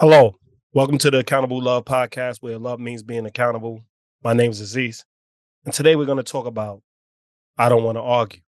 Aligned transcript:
Hello, 0.00 0.34
welcome 0.72 0.96
to 0.96 1.10
the 1.10 1.18
Accountable 1.18 1.60
Love 1.60 1.84
Podcast, 1.84 2.38
where 2.40 2.56
love 2.56 2.80
means 2.80 3.02
being 3.02 3.26
accountable. 3.26 3.84
My 4.24 4.32
name 4.32 4.50
is 4.50 4.58
Aziz, 4.58 5.04
and 5.66 5.74
today 5.74 5.94
we're 5.94 6.06
going 6.06 6.16
to 6.16 6.22
talk 6.22 6.46
about 6.46 6.80
I 7.58 7.68
don't 7.68 7.84
want 7.84 7.98
to 7.98 8.00
argue. 8.00 8.40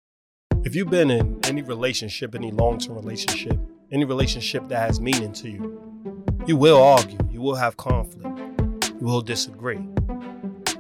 If 0.65 0.75
you've 0.75 0.89
been 0.89 1.11
in 1.11 1.41
any 1.45 1.61
relationship, 1.61 2.35
any 2.35 2.53
long 2.53 2.79
term 2.79 2.95
relationship, 2.95 3.59
any 3.93 4.07
relationship 4.07 4.67
that 4.69 4.79
has 4.79 4.99
meaning 4.99 5.35
to 5.35 5.51
you, 5.51 6.17
you 6.47 6.57
will 6.57 6.83
argue, 6.83 7.19
you 7.31 7.43
will 7.43 7.57
have 7.57 7.77
conflict, 7.77 8.95
you 8.99 9.07
will 9.07 9.21
disagree. 9.21 9.87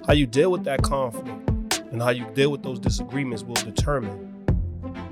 How 0.07 0.15
you 0.15 0.27
deal 0.27 0.51
with 0.51 0.65
that 0.65 0.81
conflict 0.81 1.83
and 1.91 2.01
how 2.01 2.13
you 2.13 2.25
deal 2.33 2.51
with 2.51 2.63
those 2.63 2.79
disagreements 2.79 3.43
will 3.43 3.57
determine 3.57 4.47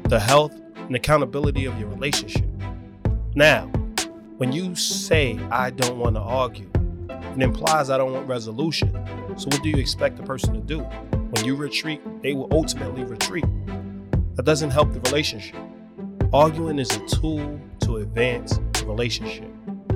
the 0.09 0.21
health 0.21 0.59
and 0.77 0.97
accountability 0.97 1.67
of 1.67 1.79
your 1.79 1.91
relationship. 1.91 2.49
Now, 3.35 3.71
when 4.41 4.53
you 4.53 4.75
say, 4.75 5.39
I 5.51 5.69
don't 5.69 5.99
want 5.99 6.17
to 6.17 6.23
argue, 6.23 6.71
it 7.11 7.43
implies 7.43 7.91
I 7.91 7.99
don't 7.99 8.15
want 8.15 8.27
resolution. 8.27 8.91
So, 9.37 9.49
what 9.51 9.63
do 9.63 9.69
you 9.69 9.77
expect 9.77 10.17
the 10.17 10.23
person 10.23 10.55
to 10.55 10.61
do? 10.61 10.79
When 10.79 11.45
you 11.45 11.55
retreat, 11.55 12.01
they 12.23 12.33
will 12.33 12.49
ultimately 12.51 13.05
retreat. 13.05 13.45
That 14.37 14.47
doesn't 14.47 14.71
help 14.71 14.95
the 14.95 15.01
relationship. 15.01 15.61
Arguing 16.33 16.79
is 16.79 16.91
a 16.97 17.07
tool 17.07 17.61
to 17.81 17.99
advance 17.99 18.59
the 18.73 18.87
relationship. 18.87 19.51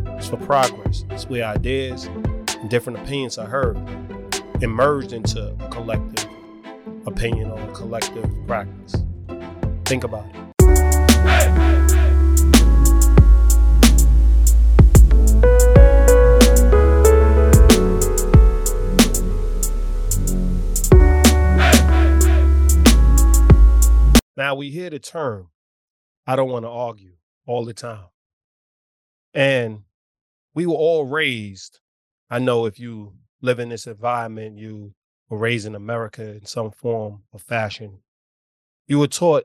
It's 0.09 0.29
for 0.29 0.37
progress. 0.37 1.07
It's 1.09 1.27
where 1.27 1.47
ideas 1.47 2.05
and 2.05 2.69
different 2.69 2.99
opinions 2.99 3.39
are 3.39 3.47
heard 3.47 3.79
and 3.79 4.71
merged 4.71 5.15
into 5.15 5.57
a 5.59 5.69
collective 5.71 6.29
opinion 7.07 7.51
or 7.51 7.59
a 7.59 7.73
collective 7.73 8.31
practice. 8.47 8.95
Think 9.87 10.05
about 10.05 10.27
it. 10.27 10.54
Now 24.37 24.55
we 24.55 24.71
hear 24.71 24.91
the 24.91 24.99
term, 24.99 25.49
I 26.27 26.37
don't 26.37 26.51
want 26.51 26.65
to 26.65 26.71
argue 26.71 27.15
all 27.47 27.65
the 27.65 27.75
time. 27.75 28.07
And 29.33 29.83
we 30.55 30.67
were 30.67 30.75
all 30.75 31.05
raised. 31.05 31.81
I 32.31 32.39
know 32.39 32.67
if 32.67 32.79
you 32.79 33.15
live 33.41 33.59
in 33.59 33.69
this 33.69 33.87
environment, 33.87 34.59
you 34.59 34.95
were 35.29 35.39
raised 35.39 35.67
in 35.67 35.75
America 35.75 36.37
in 36.37 36.47
some 36.47 36.71
form 36.71 37.23
or 37.33 37.39
fashion. 37.39 38.01
You 38.87 38.99
were 38.99 39.09
taught 39.09 39.45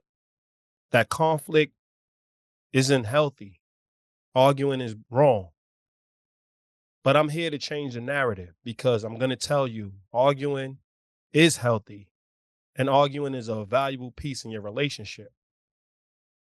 that 0.92 1.10
conflict 1.10 1.74
isn't 2.74 3.06
healthy, 3.06 3.60
arguing 4.36 4.82
is 4.82 4.96
wrong. 5.10 5.50
But 7.04 7.16
I'm 7.16 7.30
here 7.30 7.50
to 7.50 7.58
change 7.58 7.94
the 7.94 8.02
narrative 8.02 8.54
because 8.64 9.04
I'm 9.04 9.18
going 9.18 9.30
to 9.30 9.36
tell 9.36 9.68
you 9.68 9.94
arguing 10.14 10.78
is 11.32 11.58
healthy 11.58 12.09
and 12.80 12.90
arguing 12.90 13.36
is 13.36 13.50
a 13.50 13.66
valuable 13.66 14.12
piece 14.12 14.46
in 14.46 14.52
your 14.52 14.62
relationship. 14.62 15.34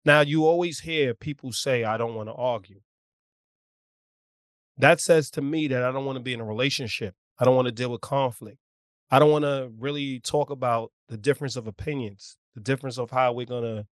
Now, 0.03 0.19
you 0.19 0.45
always 0.45 0.81
hear 0.81 1.14
people 1.14 1.53
say, 1.53 1.86
I 1.86 1.95
don't 1.95 2.14
want 2.14 2.28
to 2.28 2.33
argue. 2.33 2.81
That 4.78 5.00
says 5.00 5.31
to 5.31 5.41
me 5.41 5.69
that 5.69 5.81
I 5.81 5.94
don't 5.94 6.03
want 6.03 6.17
to 6.17 6.23
be 6.23 6.33
in 6.33 6.41
a 6.41 6.45
relationship. 6.45 7.16
I 7.39 7.45
don't 7.45 7.56
want 7.56 7.67
to 7.67 7.72
deal 7.72 7.89
with 7.89 8.02
conflict. 8.02 8.58
I 9.09 9.17
don't 9.17 9.31
want 9.31 9.45
to 9.45 9.72
really 9.80 10.19
talk 10.19 10.50
about 10.50 10.91
the 11.08 11.16
difference 11.16 11.56
of 11.56 11.67
opinions, 11.67 12.36
the 12.53 12.59
difference 12.59 13.00
of 13.00 13.11
how 13.11 13.31
we're 13.31 13.45
going 13.45 13.63
to 13.63 13.88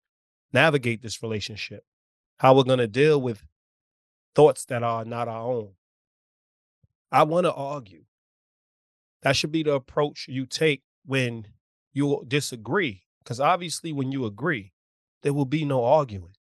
navigate 0.52 1.02
this 1.02 1.23
relationship, 1.23 1.86
how 2.39 2.53
we're 2.53 2.64
going 2.64 2.80
to 2.80 2.88
deal 2.88 3.21
with 3.21 3.45
thoughts 4.36 4.66
that 4.66 4.83
are 4.83 5.05
not 5.05 5.30
our 5.30 5.49
own. 5.49 5.69
I 7.09 7.23
want 7.23 7.45
to 7.45 7.53
argue. 7.53 8.03
That 9.21 9.38
should 9.38 9.53
be 9.53 9.64
the 9.64 9.75
approach 9.75 10.25
you 10.27 10.45
take 10.45 10.81
when 11.05 11.45
you'll 11.94 12.23
disagree 12.27 13.03
because 13.19 13.39
obviously 13.39 13.93
when 13.93 14.11
you 14.11 14.26
agree 14.26 14.73
there 15.21 15.33
will 15.33 15.45
be 15.45 15.64
no 15.64 15.86
arguing. 15.86 16.33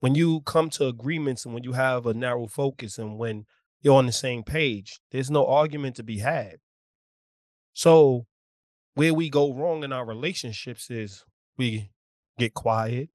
When 0.00 0.14
you 0.14 0.40
come 0.40 0.70
to 0.70 0.86
agreements 0.86 1.44
and 1.44 1.54
when 1.54 1.62
you 1.62 1.72
have 1.72 2.06
a 2.06 2.14
narrow 2.14 2.46
focus 2.48 2.98
and 2.98 3.18
when 3.18 3.44
you're 3.82 3.96
on 3.96 4.06
the 4.06 4.12
same 4.12 4.42
page 4.42 5.00
there's 5.10 5.30
no 5.30 5.46
argument 5.46 5.96
to 5.96 6.02
be 6.02 6.18
had. 6.18 6.56
So 7.72 8.26
where 8.94 9.14
we 9.14 9.30
go 9.30 9.52
wrong 9.52 9.84
in 9.84 9.92
our 9.92 10.04
relationships 10.04 10.90
is 10.90 11.24
we 11.56 11.90
get 12.38 12.54
quiet 12.54 13.10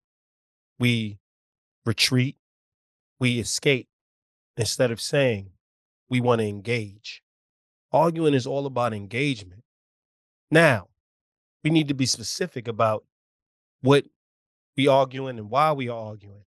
we 0.77 1.17
retreat 1.85 2.37
we 3.19 3.39
escape. 3.39 3.87
Instead 4.57 4.91
of 4.91 5.01
saying 5.01 5.51
we 6.09 6.21
want 6.21 6.39
to 6.39 6.47
engage. 6.47 7.21
Arguing 7.91 8.33
is 8.33 8.47
all 8.47 8.65
about 8.65 8.93
engagement. 8.93 9.63
Now 10.49 10.87
we 11.65 11.71
need 11.71 11.87
to 11.87 11.95
be 11.95 12.05
specific 12.05 12.67
about 12.67 13.03
what 13.81 14.05
we 14.77 14.87
arguing 14.87 15.39
and 15.39 15.49
why 15.49 15.71
we 15.71 15.89
are 15.89 15.99
arguing. 15.99 16.43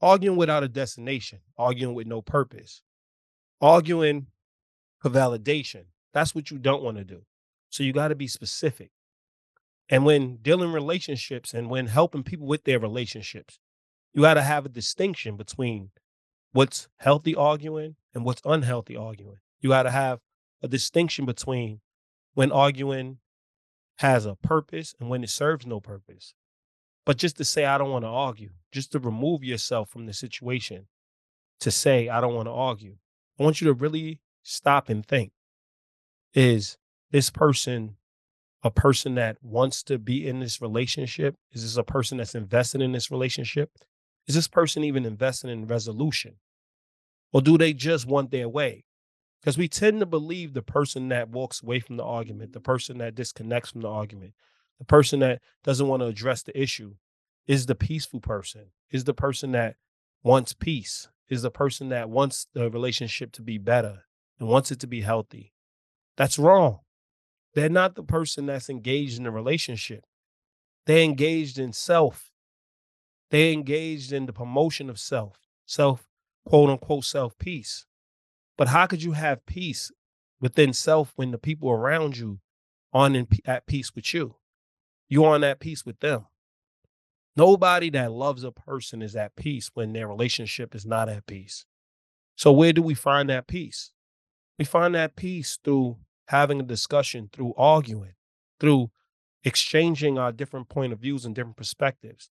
Arguing 0.00 0.38
without 0.38 0.64
a 0.64 0.68
destination, 0.68 1.40
arguing 1.58 1.94
with 1.94 2.06
no 2.06 2.22
purpose, 2.22 2.82
arguing 3.60 4.28
for 4.98 5.10
validation. 5.10 5.84
That's 6.14 6.34
what 6.34 6.50
you 6.50 6.58
don't 6.58 6.82
want 6.82 6.96
to 6.96 7.04
do. 7.04 7.20
So 7.68 7.82
you 7.82 7.92
got 7.92 8.08
to 8.08 8.14
be 8.14 8.26
specific. 8.26 8.90
And 9.90 10.06
when 10.06 10.36
dealing 10.36 10.72
relationships 10.72 11.52
and 11.52 11.68
when 11.68 11.86
helping 11.86 12.22
people 12.22 12.46
with 12.46 12.64
their 12.64 12.80
relationships, 12.80 13.58
you 14.14 14.22
got 14.22 14.34
to 14.34 14.42
have 14.42 14.64
a 14.64 14.70
distinction 14.70 15.36
between 15.36 15.90
what's 16.52 16.88
healthy 16.96 17.34
arguing 17.34 17.96
and 18.14 18.24
what's 18.24 18.40
unhealthy 18.46 18.96
arguing. 18.96 19.38
You 19.60 19.68
got 19.68 19.82
to 19.82 19.90
have 19.90 20.20
a 20.62 20.68
distinction 20.68 21.26
between 21.26 21.80
when 22.32 22.50
arguing 22.50 23.18
has 24.02 24.26
a 24.26 24.34
purpose 24.34 24.94
and 25.00 25.08
when 25.08 25.24
it 25.24 25.30
serves 25.30 25.66
no 25.66 25.80
purpose. 25.80 26.34
But 27.06 27.16
just 27.16 27.36
to 27.38 27.44
say, 27.44 27.64
I 27.64 27.78
don't 27.78 27.90
want 27.90 28.04
to 28.04 28.08
argue, 28.08 28.50
just 28.70 28.92
to 28.92 28.98
remove 28.98 29.42
yourself 29.42 29.88
from 29.88 30.06
the 30.06 30.12
situation, 30.12 30.86
to 31.60 31.70
say, 31.70 32.08
I 32.08 32.20
don't 32.20 32.34
want 32.34 32.46
to 32.46 32.52
argue. 32.52 32.96
I 33.40 33.42
want 33.42 33.60
you 33.60 33.66
to 33.68 33.72
really 33.72 34.20
stop 34.42 34.88
and 34.88 35.06
think 35.06 35.32
is 36.34 36.76
this 37.10 37.30
person 37.30 37.96
a 38.64 38.70
person 38.70 39.16
that 39.16 39.38
wants 39.42 39.82
to 39.84 39.98
be 39.98 40.26
in 40.26 40.40
this 40.40 40.60
relationship? 40.62 41.36
Is 41.52 41.62
this 41.62 41.76
a 41.76 41.82
person 41.82 42.18
that's 42.18 42.34
invested 42.34 42.80
in 42.80 42.92
this 42.92 43.10
relationship? 43.10 43.70
Is 44.28 44.36
this 44.36 44.46
person 44.46 44.84
even 44.84 45.04
invested 45.04 45.50
in 45.50 45.66
resolution? 45.66 46.36
Or 47.32 47.42
do 47.42 47.58
they 47.58 47.72
just 47.72 48.06
want 48.06 48.30
their 48.30 48.48
way? 48.48 48.84
Because 49.42 49.58
we 49.58 49.66
tend 49.66 49.98
to 49.98 50.06
believe 50.06 50.54
the 50.54 50.62
person 50.62 51.08
that 51.08 51.28
walks 51.28 51.62
away 51.62 51.80
from 51.80 51.96
the 51.96 52.04
argument, 52.04 52.52
the 52.52 52.60
person 52.60 52.98
that 52.98 53.16
disconnects 53.16 53.72
from 53.72 53.80
the 53.80 53.88
argument, 53.88 54.34
the 54.78 54.84
person 54.84 55.18
that 55.20 55.42
doesn't 55.64 55.88
want 55.88 56.00
to 56.00 56.06
address 56.06 56.44
the 56.44 56.58
issue 56.60 56.94
is 57.48 57.66
the 57.66 57.74
peaceful 57.74 58.20
person, 58.20 58.66
is 58.90 59.02
the 59.02 59.14
person 59.14 59.50
that 59.52 59.74
wants 60.22 60.52
peace, 60.52 61.08
is 61.28 61.42
the 61.42 61.50
person 61.50 61.88
that 61.88 62.08
wants 62.08 62.46
the 62.54 62.70
relationship 62.70 63.32
to 63.32 63.42
be 63.42 63.58
better 63.58 64.04
and 64.38 64.48
wants 64.48 64.70
it 64.70 64.78
to 64.78 64.86
be 64.86 65.00
healthy. 65.00 65.52
That's 66.16 66.38
wrong. 66.38 66.80
They're 67.54 67.68
not 67.68 67.96
the 67.96 68.04
person 68.04 68.46
that's 68.46 68.70
engaged 68.70 69.18
in 69.18 69.24
the 69.24 69.32
relationship. 69.32 70.04
They're 70.86 71.02
engaged 71.02 71.58
in 71.58 71.72
self. 71.72 72.30
They're 73.30 73.52
engaged 73.52 74.12
in 74.12 74.26
the 74.26 74.32
promotion 74.32 74.88
of 74.88 75.00
self, 75.00 75.38
self, 75.66 76.06
quote 76.46 76.70
unquote, 76.70 77.04
self 77.04 77.36
peace. 77.38 77.86
But 78.62 78.68
how 78.68 78.86
could 78.86 79.02
you 79.02 79.10
have 79.10 79.44
peace 79.44 79.90
within 80.40 80.72
self 80.72 81.12
when 81.16 81.32
the 81.32 81.36
people 81.36 81.68
around 81.68 82.16
you 82.16 82.38
aren't 82.92 83.16
in, 83.16 83.26
at 83.44 83.66
peace 83.66 83.92
with 83.92 84.14
you? 84.14 84.36
You 85.08 85.24
aren't 85.24 85.42
at 85.42 85.58
peace 85.58 85.84
with 85.84 85.98
them. 85.98 86.26
Nobody 87.36 87.90
that 87.90 88.12
loves 88.12 88.44
a 88.44 88.52
person 88.52 89.02
is 89.02 89.16
at 89.16 89.34
peace 89.34 89.72
when 89.74 89.92
their 89.92 90.06
relationship 90.06 90.76
is 90.76 90.86
not 90.86 91.08
at 91.08 91.26
peace. 91.26 91.66
So 92.36 92.52
where 92.52 92.72
do 92.72 92.82
we 92.82 92.94
find 92.94 93.28
that 93.30 93.48
peace? 93.48 93.90
We 94.60 94.64
find 94.64 94.94
that 94.94 95.16
peace 95.16 95.58
through 95.64 95.96
having 96.28 96.60
a 96.60 96.62
discussion, 96.62 97.30
through 97.32 97.54
arguing, 97.56 98.14
through 98.60 98.92
exchanging 99.42 100.18
our 100.18 100.30
different 100.30 100.68
point 100.68 100.92
of 100.92 101.00
views 101.00 101.24
and 101.24 101.34
different 101.34 101.56
perspectives, 101.56 102.30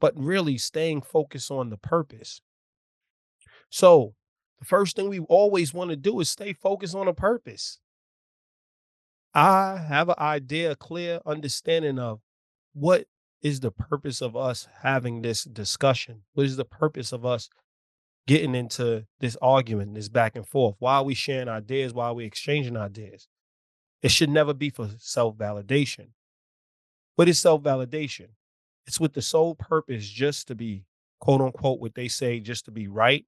but 0.00 0.12
really 0.16 0.58
staying 0.58 1.02
focused 1.02 1.52
on 1.52 1.70
the 1.70 1.78
purpose. 1.78 2.40
So 3.70 4.16
the 4.62 4.66
first 4.66 4.94
thing 4.94 5.08
we 5.08 5.18
always 5.18 5.74
want 5.74 5.90
to 5.90 5.96
do 5.96 6.20
is 6.20 6.30
stay 6.30 6.52
focused 6.52 6.94
on 6.94 7.08
a 7.08 7.12
purpose. 7.12 7.80
I 9.34 9.76
have 9.76 10.08
an 10.08 10.14
idea, 10.18 10.70
a 10.70 10.76
clear 10.76 11.18
understanding 11.26 11.98
of 11.98 12.20
what 12.72 13.06
is 13.42 13.58
the 13.58 13.72
purpose 13.72 14.22
of 14.22 14.36
us 14.36 14.68
having 14.82 15.20
this 15.20 15.42
discussion? 15.42 16.22
What 16.34 16.46
is 16.46 16.56
the 16.56 16.64
purpose 16.64 17.10
of 17.10 17.26
us 17.26 17.50
getting 18.28 18.54
into 18.54 19.04
this 19.18 19.36
argument, 19.42 19.96
this 19.96 20.08
back 20.08 20.36
and 20.36 20.46
forth? 20.46 20.76
Why 20.78 20.98
are 20.98 21.04
we 21.04 21.14
sharing 21.14 21.48
ideas? 21.48 21.92
Why 21.92 22.06
are 22.06 22.14
we 22.14 22.24
exchanging 22.24 22.76
ideas? 22.76 23.26
It 24.00 24.12
should 24.12 24.30
never 24.30 24.54
be 24.54 24.70
for 24.70 24.90
self 24.96 25.34
validation. 25.36 26.10
What 27.16 27.28
is 27.28 27.40
self 27.40 27.62
validation? 27.62 28.28
It's 28.86 29.00
with 29.00 29.14
the 29.14 29.22
sole 29.22 29.56
purpose 29.56 30.08
just 30.08 30.46
to 30.46 30.54
be, 30.54 30.84
quote 31.18 31.40
unquote, 31.40 31.80
what 31.80 31.96
they 31.96 32.06
say, 32.06 32.38
just 32.38 32.64
to 32.66 32.70
be 32.70 32.86
right 32.86 33.26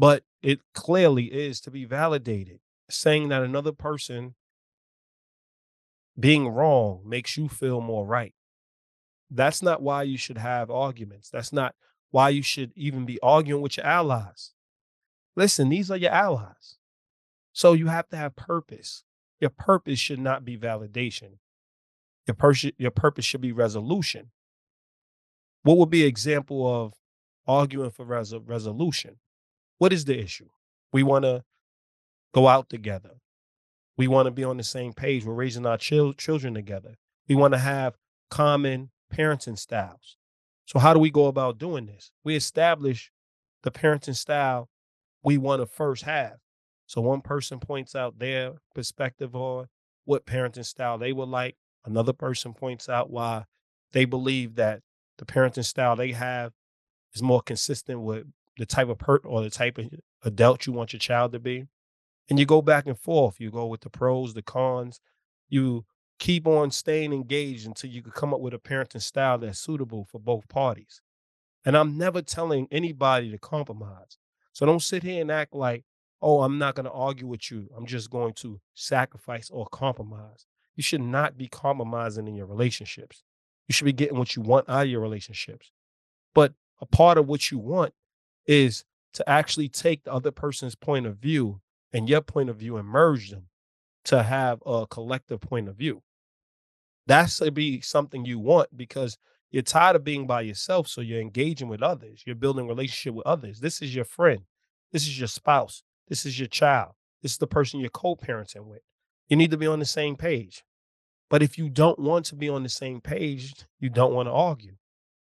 but 0.00 0.24
it 0.40 0.60
clearly 0.72 1.24
is 1.24 1.60
to 1.60 1.70
be 1.70 1.84
validated. 1.84 2.58
Saying 2.88 3.28
that 3.28 3.42
another 3.42 3.72
person 3.72 4.34
being 6.18 6.48
wrong 6.48 7.02
makes 7.04 7.36
you 7.36 7.50
feel 7.50 7.82
more 7.82 8.06
right. 8.06 8.34
That's 9.30 9.62
not 9.62 9.82
why 9.82 10.04
you 10.04 10.16
should 10.16 10.38
have 10.38 10.70
arguments. 10.70 11.28
That's 11.28 11.52
not 11.52 11.74
why 12.10 12.30
you 12.30 12.42
should 12.42 12.72
even 12.74 13.04
be 13.04 13.20
arguing 13.22 13.60
with 13.60 13.76
your 13.76 13.84
allies. 13.84 14.52
Listen, 15.36 15.68
these 15.68 15.90
are 15.90 15.98
your 15.98 16.12
allies. 16.12 16.78
So 17.52 17.74
you 17.74 17.88
have 17.88 18.08
to 18.08 18.16
have 18.16 18.34
purpose. 18.34 19.04
Your 19.38 19.50
purpose 19.50 19.98
should 19.98 20.18
not 20.18 20.46
be 20.46 20.56
validation. 20.56 21.40
Your, 22.26 22.34
pers- 22.34 22.72
your 22.78 22.90
purpose 22.90 23.26
should 23.26 23.42
be 23.42 23.52
resolution. 23.52 24.30
What 25.62 25.76
would 25.76 25.90
be 25.90 26.04
an 26.04 26.08
example 26.08 26.66
of 26.66 26.94
arguing 27.46 27.90
for 27.90 28.06
res- 28.06 28.34
resolution? 28.34 29.18
What 29.80 29.94
is 29.94 30.04
the 30.04 30.20
issue? 30.20 30.50
We 30.92 31.02
want 31.02 31.24
to 31.24 31.42
go 32.34 32.48
out 32.48 32.68
together. 32.68 33.12
We 33.96 34.08
want 34.08 34.26
to 34.26 34.30
be 34.30 34.44
on 34.44 34.58
the 34.58 34.62
same 34.62 34.92
page. 34.92 35.24
We're 35.24 35.32
raising 35.32 35.64
our 35.64 35.78
chil- 35.78 36.12
children 36.12 36.52
together. 36.52 36.96
We 37.30 37.34
want 37.34 37.54
to 37.54 37.58
have 37.58 37.96
common 38.30 38.90
parenting 39.10 39.58
styles. 39.58 40.18
So, 40.66 40.80
how 40.80 40.92
do 40.92 41.00
we 41.00 41.10
go 41.10 41.28
about 41.28 41.56
doing 41.56 41.86
this? 41.86 42.12
We 42.22 42.36
establish 42.36 43.10
the 43.62 43.70
parenting 43.70 44.16
style 44.16 44.68
we 45.22 45.38
want 45.38 45.62
to 45.62 45.66
first 45.66 46.02
have. 46.02 46.36
So, 46.84 47.00
one 47.00 47.22
person 47.22 47.58
points 47.58 47.94
out 47.94 48.18
their 48.18 48.56
perspective 48.74 49.34
on 49.34 49.68
what 50.04 50.26
parenting 50.26 50.66
style 50.66 50.98
they 50.98 51.14
would 51.14 51.30
like. 51.30 51.56
Another 51.86 52.12
person 52.12 52.52
points 52.52 52.90
out 52.90 53.08
why 53.08 53.44
they 53.92 54.04
believe 54.04 54.56
that 54.56 54.82
the 55.16 55.24
parenting 55.24 55.64
style 55.64 55.96
they 55.96 56.12
have 56.12 56.52
is 57.14 57.22
more 57.22 57.40
consistent 57.40 58.02
with 58.02 58.26
the 58.58 58.66
type 58.66 58.88
of 58.88 58.98
per 58.98 59.16
or 59.18 59.42
the 59.42 59.50
type 59.50 59.78
of 59.78 59.86
adult 60.24 60.66
you 60.66 60.72
want 60.72 60.92
your 60.92 61.00
child 61.00 61.32
to 61.32 61.38
be. 61.38 61.66
And 62.28 62.38
you 62.38 62.46
go 62.46 62.62
back 62.62 62.86
and 62.86 62.98
forth. 62.98 63.40
You 63.40 63.50
go 63.50 63.66
with 63.66 63.80
the 63.80 63.90
pros, 63.90 64.34
the 64.34 64.42
cons. 64.42 65.00
You 65.48 65.84
keep 66.18 66.46
on 66.46 66.70
staying 66.70 67.12
engaged 67.12 67.66
until 67.66 67.90
you 67.90 68.02
can 68.02 68.12
come 68.12 68.32
up 68.32 68.40
with 68.40 68.54
a 68.54 68.58
parenting 68.58 69.02
style 69.02 69.38
that's 69.38 69.58
suitable 69.58 70.04
for 70.04 70.20
both 70.20 70.48
parties. 70.48 71.00
And 71.64 71.76
I'm 71.76 71.98
never 71.98 72.22
telling 72.22 72.68
anybody 72.70 73.30
to 73.30 73.38
compromise. 73.38 74.18
So 74.52 74.66
don't 74.66 74.82
sit 74.82 75.02
here 75.02 75.20
and 75.20 75.30
act 75.30 75.54
like, 75.54 75.84
oh, 76.22 76.42
I'm 76.42 76.58
not 76.58 76.74
going 76.74 76.84
to 76.84 76.92
argue 76.92 77.26
with 77.26 77.50
you. 77.50 77.68
I'm 77.76 77.86
just 77.86 78.10
going 78.10 78.34
to 78.34 78.60
sacrifice 78.74 79.50
or 79.50 79.66
compromise. 79.66 80.46
You 80.76 80.82
should 80.82 81.00
not 81.00 81.36
be 81.36 81.48
compromising 81.48 82.28
in 82.28 82.34
your 82.34 82.46
relationships. 82.46 83.22
You 83.68 83.72
should 83.72 83.84
be 83.84 83.92
getting 83.92 84.18
what 84.18 84.36
you 84.36 84.42
want 84.42 84.68
out 84.68 84.84
of 84.84 84.88
your 84.88 85.00
relationships. 85.00 85.72
But 86.34 86.54
a 86.80 86.86
part 86.86 87.18
of 87.18 87.26
what 87.26 87.50
you 87.50 87.58
want 87.58 87.94
is 88.46 88.84
to 89.14 89.28
actually 89.28 89.68
take 89.68 90.04
the 90.04 90.12
other 90.12 90.30
person's 90.30 90.74
point 90.74 91.06
of 91.06 91.16
view 91.16 91.60
and 91.92 92.08
your 92.08 92.20
point 92.20 92.48
of 92.48 92.56
view 92.56 92.76
and 92.76 92.86
merge 92.88 93.30
them 93.30 93.48
to 94.04 94.22
have 94.22 94.62
a 94.64 94.86
collective 94.86 95.40
point 95.40 95.68
of 95.68 95.76
view. 95.76 96.02
That's 97.06 97.38
to 97.38 97.50
be 97.50 97.80
something 97.80 98.24
you 98.24 98.38
want 98.38 98.76
because 98.76 99.18
you're 99.50 99.62
tired 99.62 99.96
of 99.96 100.04
being 100.04 100.26
by 100.26 100.42
yourself. 100.42 100.86
So 100.86 101.00
you're 101.00 101.20
engaging 101.20 101.68
with 101.68 101.82
others. 101.82 102.22
You're 102.24 102.36
building 102.36 102.68
relationship 102.68 103.14
with 103.14 103.26
others. 103.26 103.60
This 103.60 103.82
is 103.82 103.94
your 103.94 104.04
friend. 104.04 104.42
This 104.92 105.02
is 105.02 105.18
your 105.18 105.28
spouse. 105.28 105.82
This 106.08 106.24
is 106.24 106.38
your 106.38 106.48
child. 106.48 106.92
This 107.22 107.32
is 107.32 107.38
the 107.38 107.46
person 107.46 107.80
you're 107.80 107.90
co-parenting 107.90 108.66
with. 108.66 108.82
You 109.28 109.36
need 109.36 109.50
to 109.50 109.56
be 109.56 109.66
on 109.66 109.80
the 109.80 109.84
same 109.84 110.16
page. 110.16 110.62
But 111.28 111.42
if 111.42 111.58
you 111.58 111.68
don't 111.68 111.98
want 111.98 112.26
to 112.26 112.36
be 112.36 112.48
on 112.48 112.62
the 112.62 112.68
same 112.68 113.00
page, 113.00 113.54
you 113.78 113.88
don't 113.88 114.14
want 114.14 114.28
to 114.28 114.32
argue. 114.32 114.74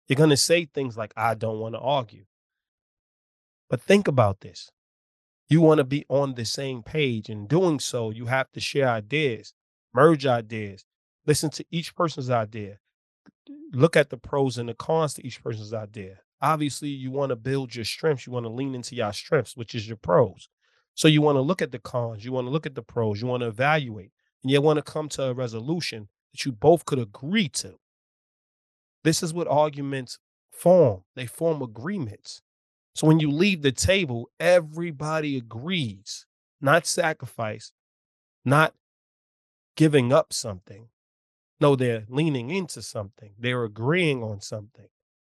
You're 0.06 0.16
going 0.16 0.30
to 0.30 0.36
say 0.36 0.64
things 0.64 0.96
like, 0.96 1.12
I 1.16 1.34
don't 1.34 1.58
want 1.58 1.74
to 1.74 1.80
argue. 1.80 2.24
But 3.70 3.80
think 3.80 4.08
about 4.08 4.40
this. 4.40 4.70
You 5.48 5.60
want 5.60 5.78
to 5.78 5.84
be 5.84 6.04
on 6.08 6.34
the 6.34 6.44
same 6.44 6.82
page. 6.82 7.30
In 7.30 7.46
doing 7.46 7.80
so, 7.80 8.10
you 8.10 8.26
have 8.26 8.50
to 8.52 8.60
share 8.60 8.88
ideas, 8.88 9.54
merge 9.94 10.26
ideas, 10.26 10.84
listen 11.26 11.50
to 11.50 11.64
each 11.70 11.94
person's 11.94 12.30
idea, 12.30 12.78
look 13.72 13.96
at 13.96 14.10
the 14.10 14.16
pros 14.16 14.58
and 14.58 14.68
the 14.68 14.74
cons 14.74 15.14
to 15.14 15.26
each 15.26 15.42
person's 15.42 15.72
idea. 15.72 16.18
Obviously, 16.42 16.88
you 16.88 17.10
want 17.10 17.30
to 17.30 17.36
build 17.36 17.74
your 17.74 17.84
strengths. 17.84 18.26
You 18.26 18.32
want 18.32 18.44
to 18.44 18.50
lean 18.50 18.74
into 18.74 18.94
your 18.94 19.12
strengths, 19.12 19.56
which 19.56 19.74
is 19.74 19.86
your 19.86 19.98
pros. 19.98 20.48
So 20.94 21.06
you 21.06 21.22
want 21.22 21.36
to 21.36 21.42
look 21.42 21.62
at 21.62 21.72
the 21.72 21.78
cons, 21.78 22.24
you 22.24 22.32
want 22.32 22.46
to 22.46 22.50
look 22.50 22.66
at 22.66 22.74
the 22.74 22.82
pros, 22.82 23.20
you 23.20 23.26
want 23.26 23.42
to 23.42 23.48
evaluate, 23.48 24.12
and 24.42 24.50
you 24.50 24.60
want 24.60 24.78
to 24.78 24.82
come 24.82 25.08
to 25.10 25.24
a 25.24 25.34
resolution 25.34 26.08
that 26.32 26.44
you 26.44 26.52
both 26.52 26.84
could 26.84 26.98
agree 26.98 27.48
to. 27.48 27.74
This 29.04 29.22
is 29.22 29.32
what 29.32 29.48
arguments 29.48 30.18
form. 30.50 31.04
They 31.14 31.26
form 31.26 31.62
agreements. 31.62 32.42
So 32.94 33.06
when 33.06 33.20
you 33.20 33.30
leave 33.30 33.62
the 33.62 33.72
table, 33.72 34.30
everybody 34.38 35.36
agrees, 35.36 36.26
not 36.60 36.86
sacrifice, 36.86 37.72
not 38.44 38.74
giving 39.76 40.12
up 40.12 40.32
something. 40.32 40.88
No, 41.60 41.76
they're 41.76 42.04
leaning 42.08 42.50
into 42.50 42.82
something. 42.82 43.32
They're 43.38 43.64
agreeing 43.64 44.22
on 44.22 44.40
something. 44.40 44.88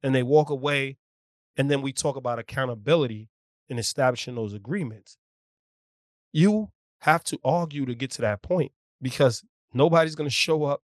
And 0.03 0.13
they 0.13 0.23
walk 0.23 0.49
away. 0.49 0.97
And 1.57 1.71
then 1.71 1.81
we 1.81 1.93
talk 1.93 2.15
about 2.15 2.39
accountability 2.39 3.29
in 3.69 3.79
establishing 3.79 4.35
those 4.35 4.53
agreements. 4.53 5.17
You 6.33 6.71
have 7.01 7.23
to 7.25 7.39
argue 7.43 7.85
to 7.85 7.95
get 7.95 8.11
to 8.11 8.21
that 8.21 8.41
point 8.41 8.71
because 9.01 9.43
nobody's 9.73 10.15
going 10.15 10.29
to 10.29 10.35
show 10.35 10.63
up 10.63 10.81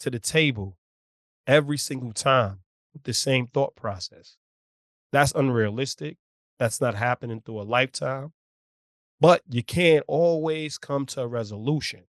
to 0.00 0.10
the 0.10 0.18
table 0.18 0.78
every 1.46 1.78
single 1.78 2.12
time 2.12 2.60
with 2.92 3.04
the 3.04 3.12
same 3.12 3.46
thought 3.46 3.76
process. 3.76 4.36
That's 5.12 5.32
unrealistic. 5.32 6.16
That's 6.58 6.80
not 6.80 6.94
happening 6.94 7.40
through 7.40 7.60
a 7.60 7.62
lifetime. 7.62 8.32
But 9.20 9.42
you 9.48 9.62
can't 9.62 10.04
always 10.06 10.78
come 10.78 11.06
to 11.06 11.22
a 11.22 11.26
resolution. 11.26 12.04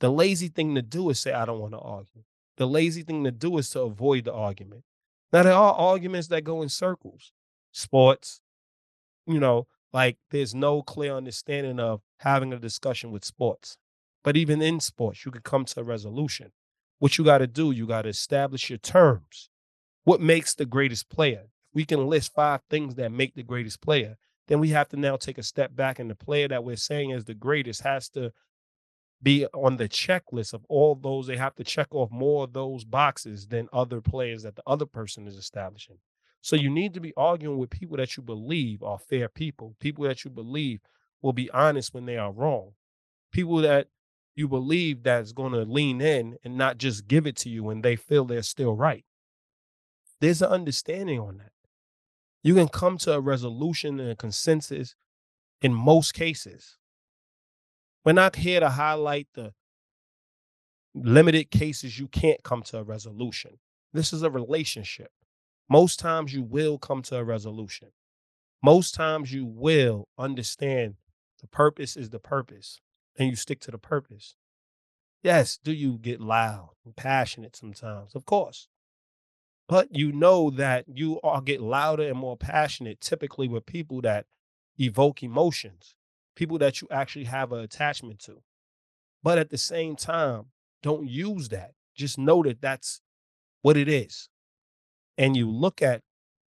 The 0.00 0.10
lazy 0.10 0.48
thing 0.48 0.74
to 0.74 0.82
do 0.82 1.10
is 1.10 1.20
say, 1.20 1.32
I 1.32 1.44
don't 1.44 1.60
want 1.60 1.72
to 1.72 1.78
argue. 1.78 2.22
The 2.56 2.66
lazy 2.66 3.02
thing 3.02 3.24
to 3.24 3.30
do 3.30 3.58
is 3.58 3.70
to 3.70 3.80
avoid 3.80 4.24
the 4.24 4.32
argument. 4.32 4.84
Now, 5.32 5.42
there 5.42 5.54
are 5.54 5.74
arguments 5.74 6.28
that 6.28 6.44
go 6.44 6.62
in 6.62 6.68
circles, 6.68 7.32
sports, 7.72 8.40
you 9.26 9.40
know, 9.40 9.66
like 9.92 10.18
there's 10.30 10.54
no 10.54 10.82
clear 10.82 11.16
understanding 11.16 11.80
of 11.80 12.02
having 12.18 12.52
a 12.52 12.58
discussion 12.58 13.10
with 13.10 13.24
sports. 13.24 13.76
But 14.22 14.36
even 14.36 14.62
in 14.62 14.80
sports, 14.80 15.24
you 15.24 15.30
can 15.30 15.42
come 15.42 15.64
to 15.66 15.80
a 15.80 15.84
resolution. 15.84 16.52
What 16.98 17.18
you 17.18 17.24
got 17.24 17.38
to 17.38 17.46
do, 17.46 17.70
you 17.72 17.86
got 17.86 18.02
to 18.02 18.08
establish 18.08 18.70
your 18.70 18.78
terms. 18.78 19.50
What 20.04 20.20
makes 20.20 20.54
the 20.54 20.66
greatest 20.66 21.08
player? 21.08 21.46
We 21.74 21.84
can 21.84 22.06
list 22.06 22.32
five 22.34 22.60
things 22.70 22.94
that 22.94 23.12
make 23.12 23.34
the 23.34 23.42
greatest 23.42 23.82
player, 23.82 24.16
then 24.46 24.60
we 24.60 24.68
have 24.70 24.88
to 24.90 24.96
now 24.96 25.16
take 25.16 25.38
a 25.38 25.42
step 25.42 25.74
back 25.74 25.98
and 25.98 26.10
the 26.10 26.14
player 26.14 26.48
that 26.48 26.64
we're 26.64 26.76
saying 26.76 27.10
is 27.10 27.24
the 27.24 27.34
greatest 27.34 27.82
has 27.82 28.08
to 28.10 28.32
be 29.22 29.46
on 29.54 29.76
the 29.76 29.88
checklist 29.88 30.52
of 30.52 30.64
all 30.68 30.94
those. 30.94 31.26
They 31.26 31.36
have 31.36 31.54
to 31.56 31.64
check 31.64 31.88
off 31.92 32.10
more 32.10 32.44
of 32.44 32.52
those 32.52 32.84
boxes 32.84 33.46
than 33.46 33.68
other 33.72 34.00
players 34.00 34.42
that 34.42 34.54
the 34.54 34.62
other 34.66 34.86
person 34.86 35.26
is 35.26 35.36
establishing. 35.36 35.98
So 36.42 36.56
you 36.56 36.68
need 36.68 36.92
to 36.94 37.00
be 37.00 37.14
arguing 37.16 37.56
with 37.56 37.70
people 37.70 37.96
that 37.96 38.16
you 38.16 38.22
believe 38.22 38.82
are 38.82 38.98
fair 38.98 39.30
people, 39.30 39.76
people 39.80 40.04
that 40.04 40.24
you 40.24 40.30
believe 40.30 40.80
will 41.22 41.32
be 41.32 41.50
honest 41.50 41.94
when 41.94 42.04
they 42.04 42.18
are 42.18 42.32
wrong, 42.32 42.72
people 43.32 43.56
that 43.58 43.88
you 44.36 44.46
believe 44.46 45.02
that's 45.02 45.32
going 45.32 45.52
to 45.52 45.62
lean 45.62 46.02
in 46.02 46.36
and 46.44 46.58
not 46.58 46.76
just 46.76 47.08
give 47.08 47.26
it 47.26 47.36
to 47.36 47.48
you 47.48 47.64
when 47.64 47.80
they 47.80 47.96
feel 47.96 48.26
they're 48.26 48.42
still 48.42 48.76
right. 48.76 49.06
There's 50.20 50.42
an 50.42 50.50
understanding 50.50 51.18
on 51.18 51.38
that 51.38 51.53
you 52.44 52.54
can 52.54 52.68
come 52.68 52.98
to 52.98 53.14
a 53.14 53.20
resolution 53.20 53.98
and 53.98 54.10
a 54.10 54.14
consensus 54.14 54.94
in 55.62 55.74
most 55.74 56.12
cases. 56.12 56.76
We're 58.04 58.12
not 58.12 58.36
here 58.36 58.60
to 58.60 58.68
highlight 58.68 59.28
the 59.32 59.54
limited 60.94 61.50
cases 61.50 61.98
you 61.98 62.06
can't 62.06 62.42
come 62.44 62.62
to 62.64 62.78
a 62.78 62.82
resolution. 62.84 63.58
This 63.94 64.12
is 64.12 64.22
a 64.22 64.30
relationship. 64.30 65.10
Most 65.70 65.98
times 65.98 66.34
you 66.34 66.42
will 66.42 66.78
come 66.78 67.00
to 67.02 67.16
a 67.16 67.24
resolution. 67.24 67.88
Most 68.62 68.94
times 68.94 69.32
you 69.32 69.46
will 69.46 70.08
understand 70.18 70.96
the 71.40 71.48
purpose 71.48 71.96
is 71.96 72.10
the 72.10 72.18
purpose 72.18 72.80
and 73.18 73.30
you 73.30 73.36
stick 73.36 73.60
to 73.60 73.70
the 73.70 73.78
purpose. 73.78 74.36
Yes, 75.22 75.58
do 75.62 75.72
you 75.72 75.96
get 75.96 76.20
loud 76.20 76.70
and 76.84 76.94
passionate 76.94 77.56
sometimes? 77.56 78.14
Of 78.14 78.26
course. 78.26 78.68
But 79.68 79.94
you 79.96 80.12
know 80.12 80.50
that 80.50 80.84
you 80.88 81.14
all 81.16 81.40
get 81.40 81.60
louder 81.60 82.06
and 82.08 82.18
more 82.18 82.36
passionate 82.36 83.00
typically 83.00 83.48
with 83.48 83.66
people 83.66 84.02
that 84.02 84.26
evoke 84.78 85.22
emotions, 85.22 85.94
people 86.36 86.58
that 86.58 86.80
you 86.82 86.88
actually 86.90 87.24
have 87.24 87.52
an 87.52 87.60
attachment 87.60 88.18
to. 88.20 88.42
But 89.22 89.38
at 89.38 89.50
the 89.50 89.58
same 89.58 89.96
time, 89.96 90.46
don't 90.82 91.08
use 91.08 91.48
that. 91.48 91.72
Just 91.94 92.18
know 92.18 92.42
that 92.42 92.60
that's 92.60 93.00
what 93.62 93.76
it 93.76 93.88
is. 93.88 94.28
And 95.16 95.36
you 95.36 95.50
look 95.50 95.80
at 95.80 96.02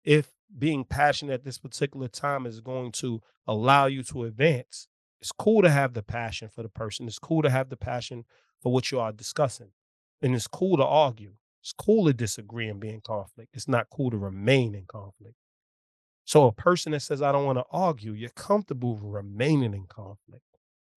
if 0.03 0.31
being 0.57 0.84
passionate 0.84 1.34
at 1.34 1.43
this 1.43 1.57
particular 1.57 2.07
time 2.07 2.45
is 2.45 2.60
going 2.60 2.91
to 2.91 3.22
allow 3.48 3.86
you 3.86 4.03
to 4.03 4.24
advance. 4.24 4.88
It's 5.22 5.31
cool 5.31 5.62
to 5.62 5.69
have 5.69 5.93
the 5.93 6.03
passion 6.03 6.50
for 6.50 6.63
the 6.63 6.69
person. 6.69 7.07
It's 7.07 7.19
cool 7.19 7.41
to 7.41 7.50
have 7.50 7.69
the 7.69 7.77
passion 7.77 8.25
for 8.62 8.72
what 8.72 8.91
you 8.91 9.00
are 9.00 9.12
discussing. 9.12 9.69
And 10.22 10.36
it's 10.36 10.48
cool 10.48 10.77
to 10.77 10.86
argue. 10.86 11.34
It's 11.65 11.74
cool 11.74 12.05
to 12.05 12.13
disagree 12.13 12.69
and 12.69 12.79
be 12.79 12.89
in 12.89 13.01
conflict. 13.01 13.50
It's 13.55 13.67
not 13.67 13.88
cool 13.89 14.12
to 14.12 14.17
remain 14.19 14.75
in 14.75 14.86
conflict. 14.86 15.34
So 16.24 16.45
a 16.45 16.51
person 16.51 16.91
that 16.91 17.00
says, 17.00 17.24
I 17.24 17.31
don't 17.31 17.48
want 17.48 17.57
to 17.57 17.65
argue, 17.72 18.12
you're 18.12 18.29
comfortable 18.29 19.00
remaining 19.00 19.74
in 19.74 19.88
conflict, 19.88 20.43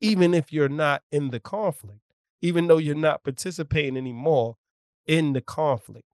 even 0.03 0.35
if 0.35 0.53
you're 0.53 0.69
not 0.69 1.05
in 1.11 1.31
the 1.31 1.41
conflict, 1.41 2.03
even 2.43 2.67
though 2.67 2.77
you're 2.77 2.95
not 2.95 3.25
participating 3.25 3.97
anymore 3.97 4.57
in 5.07 5.33
the 5.33 5.41
conflict. 5.41 6.05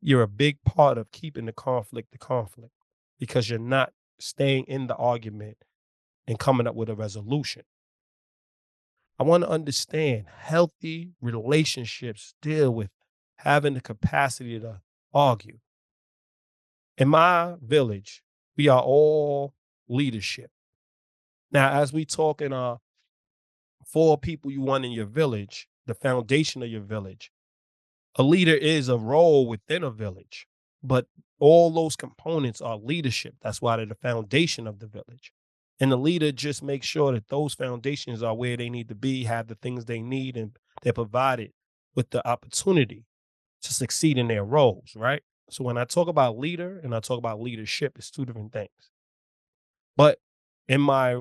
You're 0.00 0.22
a 0.22 0.28
big 0.28 0.62
part 0.64 0.96
of 0.96 1.12
keeping 1.12 1.44
the 1.44 1.52
conflict 1.52 2.10
the 2.10 2.16
conflict 2.16 2.72
because 3.18 3.50
you're 3.50 3.58
not 3.58 3.92
staying 4.18 4.64
in 4.64 4.86
the 4.86 4.96
argument 4.96 5.58
and 6.26 6.38
coming 6.38 6.66
up 6.66 6.74
with 6.74 6.88
a 6.88 6.94
resolution. 6.94 7.64
I 9.18 9.24
want 9.24 9.44
to 9.44 9.50
understand 9.50 10.24
healthy 10.38 11.12
relationships 11.20 12.32
deal 12.40 12.72
with 12.72 12.88
having 13.42 13.74
the 13.74 13.80
capacity 13.80 14.58
to 14.60 14.80
argue. 15.12 15.58
In 16.98 17.08
my 17.08 17.54
village, 17.62 18.22
we 18.56 18.68
are 18.68 18.82
all 18.82 19.54
leadership. 19.88 20.50
Now, 21.50 21.72
as 21.72 21.92
we 21.92 22.04
talk 22.04 22.40
in 22.40 22.52
our 22.52 22.74
uh, 22.74 22.78
four 23.86 24.18
people 24.18 24.50
you 24.50 24.60
want 24.60 24.84
in 24.84 24.92
your 24.92 25.06
village, 25.06 25.66
the 25.86 25.94
foundation 25.94 26.62
of 26.62 26.68
your 26.68 26.82
village, 26.82 27.32
a 28.16 28.22
leader 28.22 28.54
is 28.54 28.88
a 28.88 28.98
role 28.98 29.46
within 29.46 29.82
a 29.82 29.90
village, 29.90 30.46
but 30.82 31.06
all 31.38 31.70
those 31.70 31.96
components 31.96 32.60
are 32.60 32.76
leadership. 32.76 33.34
That's 33.40 33.62
why 33.62 33.76
they're 33.76 33.86
the 33.86 33.94
foundation 33.94 34.66
of 34.66 34.78
the 34.78 34.86
village. 34.86 35.32
And 35.80 35.90
the 35.90 35.96
leader 35.96 36.30
just 36.30 36.62
makes 36.62 36.86
sure 36.86 37.12
that 37.12 37.28
those 37.28 37.54
foundations 37.54 38.22
are 38.22 38.34
where 38.34 38.58
they 38.58 38.68
need 38.68 38.88
to 38.90 38.94
be, 38.94 39.24
have 39.24 39.46
the 39.46 39.54
things 39.54 39.86
they 39.86 40.02
need, 40.02 40.36
and 40.36 40.54
they're 40.82 40.92
provided 40.92 41.52
with 41.94 42.10
the 42.10 42.26
opportunity 42.28 43.06
to 43.62 43.74
succeed 43.74 44.18
in 44.18 44.28
their 44.28 44.44
roles, 44.44 44.92
right? 44.96 45.22
So 45.50 45.64
when 45.64 45.76
I 45.76 45.84
talk 45.84 46.08
about 46.08 46.38
leader 46.38 46.80
and 46.82 46.94
I 46.94 47.00
talk 47.00 47.18
about 47.18 47.40
leadership, 47.40 47.94
it's 47.96 48.10
two 48.10 48.24
different 48.24 48.52
things. 48.52 48.90
But 49.96 50.18
in 50.68 50.80
my 50.80 51.20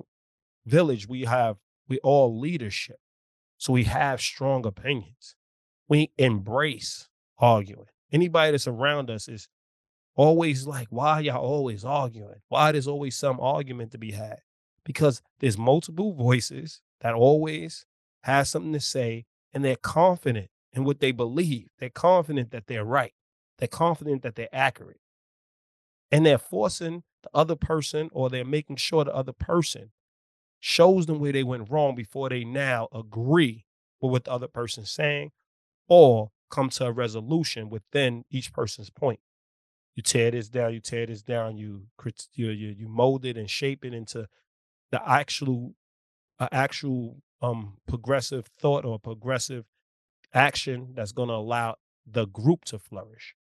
village, 0.65 1.08
we 1.08 1.24
have 1.24 1.58
we 1.88 1.98
all 2.00 2.39
leadership. 2.39 2.98
So 3.58 3.74
we 3.74 3.84
have 3.86 4.22
strong 4.22 4.65
opinions. 4.65 5.36
We 5.88 6.12
embrace 6.17 7.10
arguing. 7.39 7.88
Anybody 8.12 8.51
that's 8.51 8.67
around 8.67 9.10
us 9.10 9.27
is 9.27 9.50
always 10.15 10.67
like, 10.67 10.88
why 10.91 11.22
y'all 11.22 11.43
always 11.43 11.84
arguing? 11.84 12.41
Why 12.48 12.72
there's 12.72 12.88
always 12.88 13.15
some 13.15 13.39
argument 13.39 13.91
to 13.91 13.98
be 13.98 14.12
had? 14.12 14.39
Because 14.86 15.22
there's 15.39 15.58
multiple 15.58 16.13
voices 16.13 16.81
that 17.01 17.15
always 17.15 17.86
has 18.24 18.50
something 18.50 18.74
to 18.74 18.79
say 18.79 19.25
and 19.53 19.65
they're 19.65 19.75
confident 19.75 20.50
in 20.73 20.83
what 20.83 20.99
they 20.99 21.11
believe. 21.11 21.69
They're 21.79 21.89
confident 21.89 22.51
that 22.51 22.67
they're 22.67 22.85
right. 22.85 23.13
They're 23.57 23.67
confident 23.67 24.21
that 24.23 24.35
they're 24.35 24.49
accurate. 24.53 24.99
And 26.11 26.25
they're 26.25 26.38
forcing 26.38 27.03
the 27.23 27.29
other 27.33 27.55
person 27.55 28.09
or 28.13 28.29
they're 28.29 28.45
making 28.45 28.77
sure 28.77 29.03
the 29.03 29.13
other 29.13 29.33
person 29.33 29.91
shows 30.59 31.05
them 31.05 31.19
where 31.19 31.31
they 31.31 31.43
went 31.43 31.69
wrong 31.69 31.95
before 31.95 32.29
they 32.29 32.43
now 32.43 32.88
agree 32.93 33.65
with 34.01 34.11
what 34.11 34.23
the 34.25 34.31
other 34.31 34.47
person's 34.47 34.91
saying 34.91 35.31
or 35.88 36.31
come 36.49 36.69
to 36.69 36.85
a 36.85 36.91
resolution 36.91 37.69
within 37.69 38.25
each 38.29 38.51
person's 38.53 38.89
point. 38.89 39.19
You 39.95 40.03
tear 40.03 40.31
this 40.31 40.49
down, 40.49 40.73
you 40.73 40.79
tear 40.79 41.05
this 41.05 41.21
down, 41.21 41.57
you 41.57 41.88
you 42.33 42.49
you, 42.51 42.88
mold 42.88 43.25
it 43.25 43.38
and 43.38 43.49
shape 43.49 43.83
it 43.83 43.93
into 43.93 44.27
the 44.91 45.09
actual 45.09 45.75
uh, 46.39 46.47
actual 46.51 47.17
um 47.41 47.77
progressive 47.88 48.47
thought 48.59 48.85
or 48.85 48.97
progressive 48.99 49.65
action 50.33 50.93
that's 50.95 51.12
going 51.12 51.29
to 51.29 51.36
allow 51.36 51.75
the 52.05 52.25
group 52.25 52.65
to 52.65 52.79
flourish. 52.79 53.36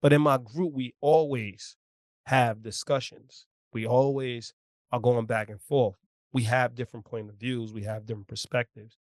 But 0.00 0.12
in 0.12 0.22
my 0.22 0.38
group, 0.38 0.72
we 0.72 0.94
always 1.00 1.76
have 2.26 2.62
discussions. 2.62 3.46
We 3.72 3.86
always 3.86 4.54
are 4.92 5.00
going 5.00 5.26
back 5.26 5.50
and 5.50 5.60
forth. 5.60 5.96
We 6.32 6.44
have 6.44 6.74
different 6.74 7.06
point 7.06 7.30
of 7.30 7.36
views, 7.36 7.72
we 7.72 7.84
have 7.84 8.06
different 8.06 8.28
perspectives, 8.28 8.98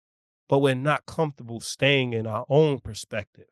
but 0.47 0.59
we're 0.59 0.75
not 0.75 1.07
comfortable 1.07 1.59
staying 1.59 2.13
in 2.13 2.27
our 2.27 2.45
own 2.49 2.79
perspective. 2.79 3.47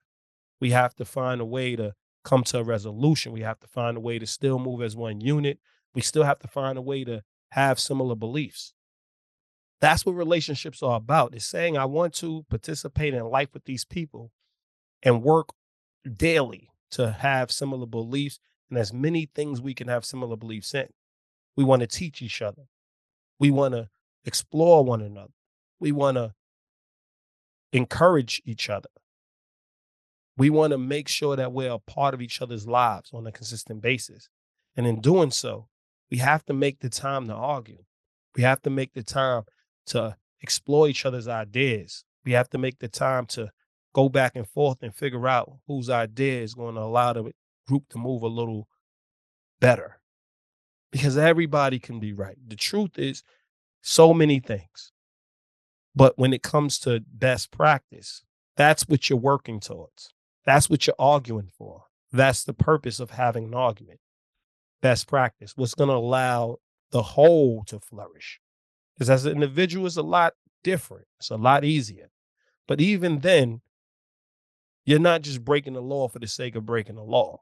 We 0.59 0.71
have 0.71 0.95
to 0.95 1.05
find 1.05 1.41
a 1.41 1.45
way 1.45 1.75
to 1.75 1.95
come 2.23 2.43
to 2.45 2.59
a 2.59 2.63
resolution. 2.63 3.33
We 3.33 3.41
have 3.41 3.59
to 3.62 3.67
find 3.67 3.97
a 3.97 4.00
way 4.00 4.19
to 4.19 4.27
still 4.27 4.59
move 4.59 4.81
as 4.81 4.95
one 4.95 5.21
unit. 5.21 5.59
We 5.93 6.01
still 6.01 6.23
have 6.23 6.39
to 6.39 6.47
find 6.47 6.77
a 6.77 6.81
way 6.81 7.03
to 7.03 7.23
have 7.50 7.79
similar 7.79 8.15
beliefs. 8.15 8.73
That's 9.83 10.05
what 10.05 10.13
relationships 10.13 10.81
are 10.81 10.95
about. 10.95 11.35
It's 11.35 11.45
saying 11.45 11.77
I 11.77 11.83
want 11.83 12.13
to 12.13 12.45
participate 12.49 13.13
in 13.13 13.25
life 13.25 13.49
with 13.53 13.65
these 13.65 13.83
people 13.83 14.31
and 15.01 15.21
work 15.21 15.49
daily 16.09 16.69
to 16.91 17.11
have 17.11 17.51
similar 17.51 17.85
beliefs 17.85 18.39
and 18.69 18.79
as 18.79 18.93
many 18.93 19.29
things 19.35 19.59
we 19.59 19.73
can 19.73 19.89
have 19.89 20.05
similar 20.05 20.37
beliefs 20.37 20.73
in. 20.73 20.87
We 21.57 21.65
want 21.65 21.81
to 21.81 21.87
teach 21.87 22.21
each 22.21 22.41
other. 22.41 22.61
We 23.41 23.51
want 23.51 23.73
to 23.73 23.89
explore 24.23 24.85
one 24.85 25.01
another. 25.01 25.33
We 25.81 25.91
want 25.91 26.15
to 26.15 26.33
encourage 27.73 28.41
each 28.45 28.69
other. 28.69 28.87
We 30.37 30.49
want 30.49 30.71
to 30.71 30.77
make 30.77 31.09
sure 31.09 31.35
that 31.35 31.51
we're 31.51 31.73
a 31.73 31.79
part 31.79 32.13
of 32.13 32.21
each 32.21 32.41
other's 32.41 32.65
lives 32.65 33.09
on 33.13 33.27
a 33.27 33.33
consistent 33.33 33.81
basis. 33.81 34.29
And 34.77 34.87
in 34.87 35.01
doing 35.01 35.31
so, 35.31 35.67
we 36.09 36.19
have 36.19 36.45
to 36.45 36.53
make 36.53 36.79
the 36.79 36.89
time 36.89 37.27
to 37.27 37.33
argue. 37.33 37.83
We 38.37 38.43
have 38.43 38.61
to 38.61 38.69
make 38.69 38.93
the 38.93 39.03
time 39.03 39.43
to 39.87 40.15
explore 40.41 40.87
each 40.87 41.05
other's 41.05 41.27
ideas. 41.27 42.03
We 42.25 42.33
have 42.33 42.49
to 42.51 42.57
make 42.57 42.79
the 42.79 42.87
time 42.87 43.25
to 43.27 43.49
go 43.93 44.09
back 44.09 44.35
and 44.35 44.47
forth 44.47 44.77
and 44.81 44.93
figure 44.93 45.27
out 45.27 45.51
whose 45.67 45.89
idea 45.89 46.41
is 46.41 46.53
going 46.53 46.75
to 46.75 46.81
allow 46.81 47.13
the 47.13 47.31
group 47.67 47.87
to 47.89 47.97
move 47.97 48.23
a 48.23 48.27
little 48.27 48.67
better. 49.59 49.99
Because 50.91 51.17
everybody 51.17 51.79
can 51.79 51.99
be 51.99 52.13
right. 52.13 52.37
The 52.47 52.55
truth 52.55 52.97
is, 52.97 53.23
so 53.81 54.13
many 54.13 54.39
things. 54.39 54.91
But 55.95 56.17
when 56.17 56.33
it 56.33 56.43
comes 56.43 56.79
to 56.79 57.03
best 57.11 57.51
practice, 57.51 58.23
that's 58.55 58.87
what 58.87 59.09
you're 59.09 59.19
working 59.19 59.59
towards. 59.59 60.13
That's 60.45 60.69
what 60.69 60.87
you're 60.87 60.95
arguing 60.99 61.51
for. 61.57 61.83
That's 62.11 62.43
the 62.43 62.53
purpose 62.53 62.99
of 62.99 63.11
having 63.11 63.45
an 63.45 63.53
argument. 63.53 63.99
Best 64.81 65.07
practice, 65.07 65.53
what's 65.55 65.75
going 65.75 65.89
to 65.89 65.95
allow 65.95 66.57
the 66.91 67.01
whole 67.01 67.63
to 67.65 67.79
flourish. 67.79 68.39
Because 68.95 69.09
as 69.09 69.25
an 69.25 69.33
individual, 69.33 69.85
it's 69.85 69.97
a 69.97 70.03
lot 70.03 70.33
different. 70.63 71.05
It's 71.19 71.31
a 71.31 71.35
lot 71.35 71.63
easier. 71.63 72.09
But 72.67 72.79
even 72.79 73.19
then, 73.19 73.62
you're 74.85 75.00
not 75.00 75.21
just 75.21 75.43
breaking 75.43 75.73
the 75.73 75.81
law 75.81 76.07
for 76.07 76.19
the 76.19 76.27
sake 76.27 76.55
of 76.55 76.65
breaking 76.65 76.95
the 76.95 77.03
law, 77.03 77.41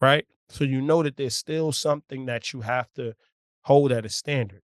right? 0.00 0.26
So 0.48 0.64
you 0.64 0.80
know 0.80 1.02
that 1.02 1.16
there's 1.16 1.36
still 1.36 1.72
something 1.72 2.26
that 2.26 2.52
you 2.52 2.60
have 2.62 2.92
to 2.94 3.14
hold 3.62 3.92
at 3.92 4.06
a 4.06 4.08
standard. 4.08 4.62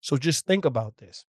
So 0.00 0.16
just 0.16 0.46
think 0.46 0.64
about 0.64 0.98
this. 0.98 1.24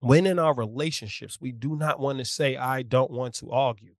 When 0.00 0.26
in 0.26 0.38
our 0.38 0.54
relationships, 0.54 1.38
we 1.40 1.52
do 1.52 1.76
not 1.76 2.00
want 2.00 2.18
to 2.18 2.24
say, 2.24 2.56
I 2.56 2.82
don't 2.82 3.10
want 3.10 3.34
to 3.36 3.50
argue. 3.50 3.94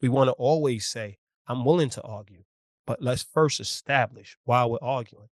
We 0.00 0.08
want 0.08 0.28
to 0.28 0.32
always 0.32 0.86
say, 0.86 1.18
I'm 1.48 1.64
willing 1.64 1.90
to 1.90 2.02
argue, 2.02 2.44
but 2.86 3.02
let's 3.02 3.22
first 3.22 3.58
establish 3.58 4.36
why 4.44 4.64
we're 4.64 4.78
arguing. 4.82 5.28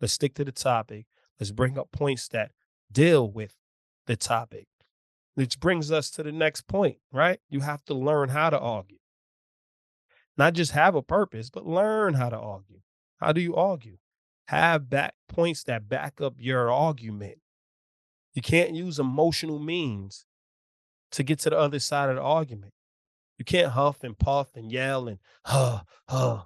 Let's 0.00 0.14
stick 0.14 0.34
to 0.34 0.44
the 0.44 0.52
topic. 0.52 1.06
Let's 1.38 1.50
bring 1.50 1.78
up 1.78 1.90
points 1.92 2.28
that 2.28 2.52
deal 2.90 3.30
with 3.30 3.54
the 4.06 4.16
topic. 4.16 4.66
Which 5.34 5.58
brings 5.58 5.90
us 5.90 6.10
to 6.10 6.22
the 6.22 6.30
next 6.30 6.68
point, 6.68 6.98
right? 7.12 7.40
You 7.48 7.60
have 7.60 7.84
to 7.86 7.94
learn 7.94 8.28
how 8.28 8.50
to 8.50 8.58
argue. 8.58 8.98
Not 10.36 10.54
just 10.54 10.72
have 10.72 10.94
a 10.94 11.02
purpose, 11.02 11.50
but 11.50 11.66
learn 11.66 12.14
how 12.14 12.28
to 12.28 12.38
argue. 12.38 12.80
How 13.18 13.32
do 13.32 13.40
you 13.40 13.56
argue? 13.56 13.98
Have 14.48 14.90
back 14.90 15.14
points 15.28 15.64
that 15.64 15.88
back 15.88 16.20
up 16.20 16.34
your 16.38 16.70
argument. 16.70 17.38
You 18.34 18.42
can't 18.42 18.74
use 18.74 18.98
emotional 18.98 19.58
means 19.58 20.26
to 21.12 21.22
get 21.22 21.38
to 21.40 21.50
the 21.50 21.58
other 21.58 21.78
side 21.78 22.10
of 22.10 22.16
the 22.16 22.22
argument. 22.22 22.72
You 23.38 23.44
can't 23.44 23.72
huff 23.72 24.04
and 24.04 24.18
puff 24.18 24.50
and 24.54 24.70
yell 24.70 25.08
and 25.08 25.18
huh, 25.44 25.82
huh. 26.08 26.42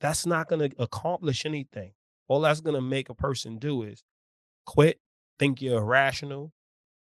That's 0.00 0.26
not 0.26 0.48
going 0.48 0.70
to 0.70 0.82
accomplish 0.82 1.44
anything. 1.46 1.92
All 2.28 2.40
that's 2.40 2.60
going 2.60 2.74
to 2.74 2.80
make 2.80 3.08
a 3.08 3.14
person 3.14 3.58
do 3.58 3.82
is 3.82 4.02
quit, 4.64 4.98
think 5.38 5.60
you're 5.60 5.78
irrational, 5.78 6.52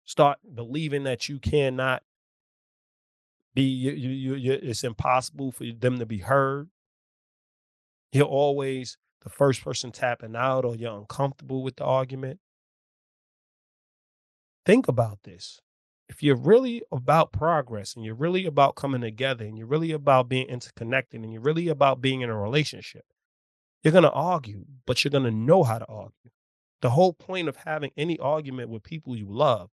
start 0.06 0.40
believing 0.54 1.04
that 1.04 1.30
you 1.30 1.40
cannot 1.40 2.04
be 3.54 3.64
you, 3.64 3.92
you, 3.92 4.36
you, 4.36 4.54
it's 4.54 4.84
impossible 4.84 5.52
for 5.52 5.66
them 5.66 5.98
to 6.00 6.06
be 6.06 6.20
heard. 6.20 6.70
You're 8.12 8.26
always 8.26 8.98
the 9.24 9.30
first 9.30 9.64
person 9.64 9.92
tapping 9.92 10.36
out 10.36 10.66
or 10.66 10.76
you're 10.76 10.98
uncomfortable 10.98 11.64
with 11.64 11.78
the 11.78 11.86
argument. 11.86 12.40
Think 14.66 14.88
about 14.88 15.20
this. 15.24 15.62
If 16.08 16.22
you're 16.22 16.36
really 16.36 16.84
about 16.92 17.32
progress 17.32 17.96
and 17.96 18.06
you're 18.06 18.14
really 18.14 18.46
about 18.46 18.76
coming 18.76 19.02
together 19.02 19.46
and 19.46 19.58
you're 19.58 19.68
really 19.68 19.92
about 19.92 20.30
being 20.30 20.48
interconnected 20.48 21.22
and 21.22 21.34
you're 21.34 21.42
really 21.42 21.68
about 21.68 22.02
being 22.02 22.22
in 22.22 22.30
a 22.30 22.38
relationship, 22.38 23.06
you're 23.86 23.94
going 23.94 24.04
to 24.06 24.12
argue, 24.12 24.66
but 24.88 25.06
you're 25.06 25.12
going 25.12 25.26
to 25.26 25.32
know 25.32 25.64
how 25.64 25.80
to 25.80 25.88
argue. 25.88 26.32
The 26.82 26.92
whole 26.92 27.14
point 27.14 27.50
of 27.50 27.58
having 27.58 27.92
any 27.98 28.20
argument 28.20 28.70
with 28.72 28.84
people 28.84 29.16
you 29.18 29.28
love 29.30 29.72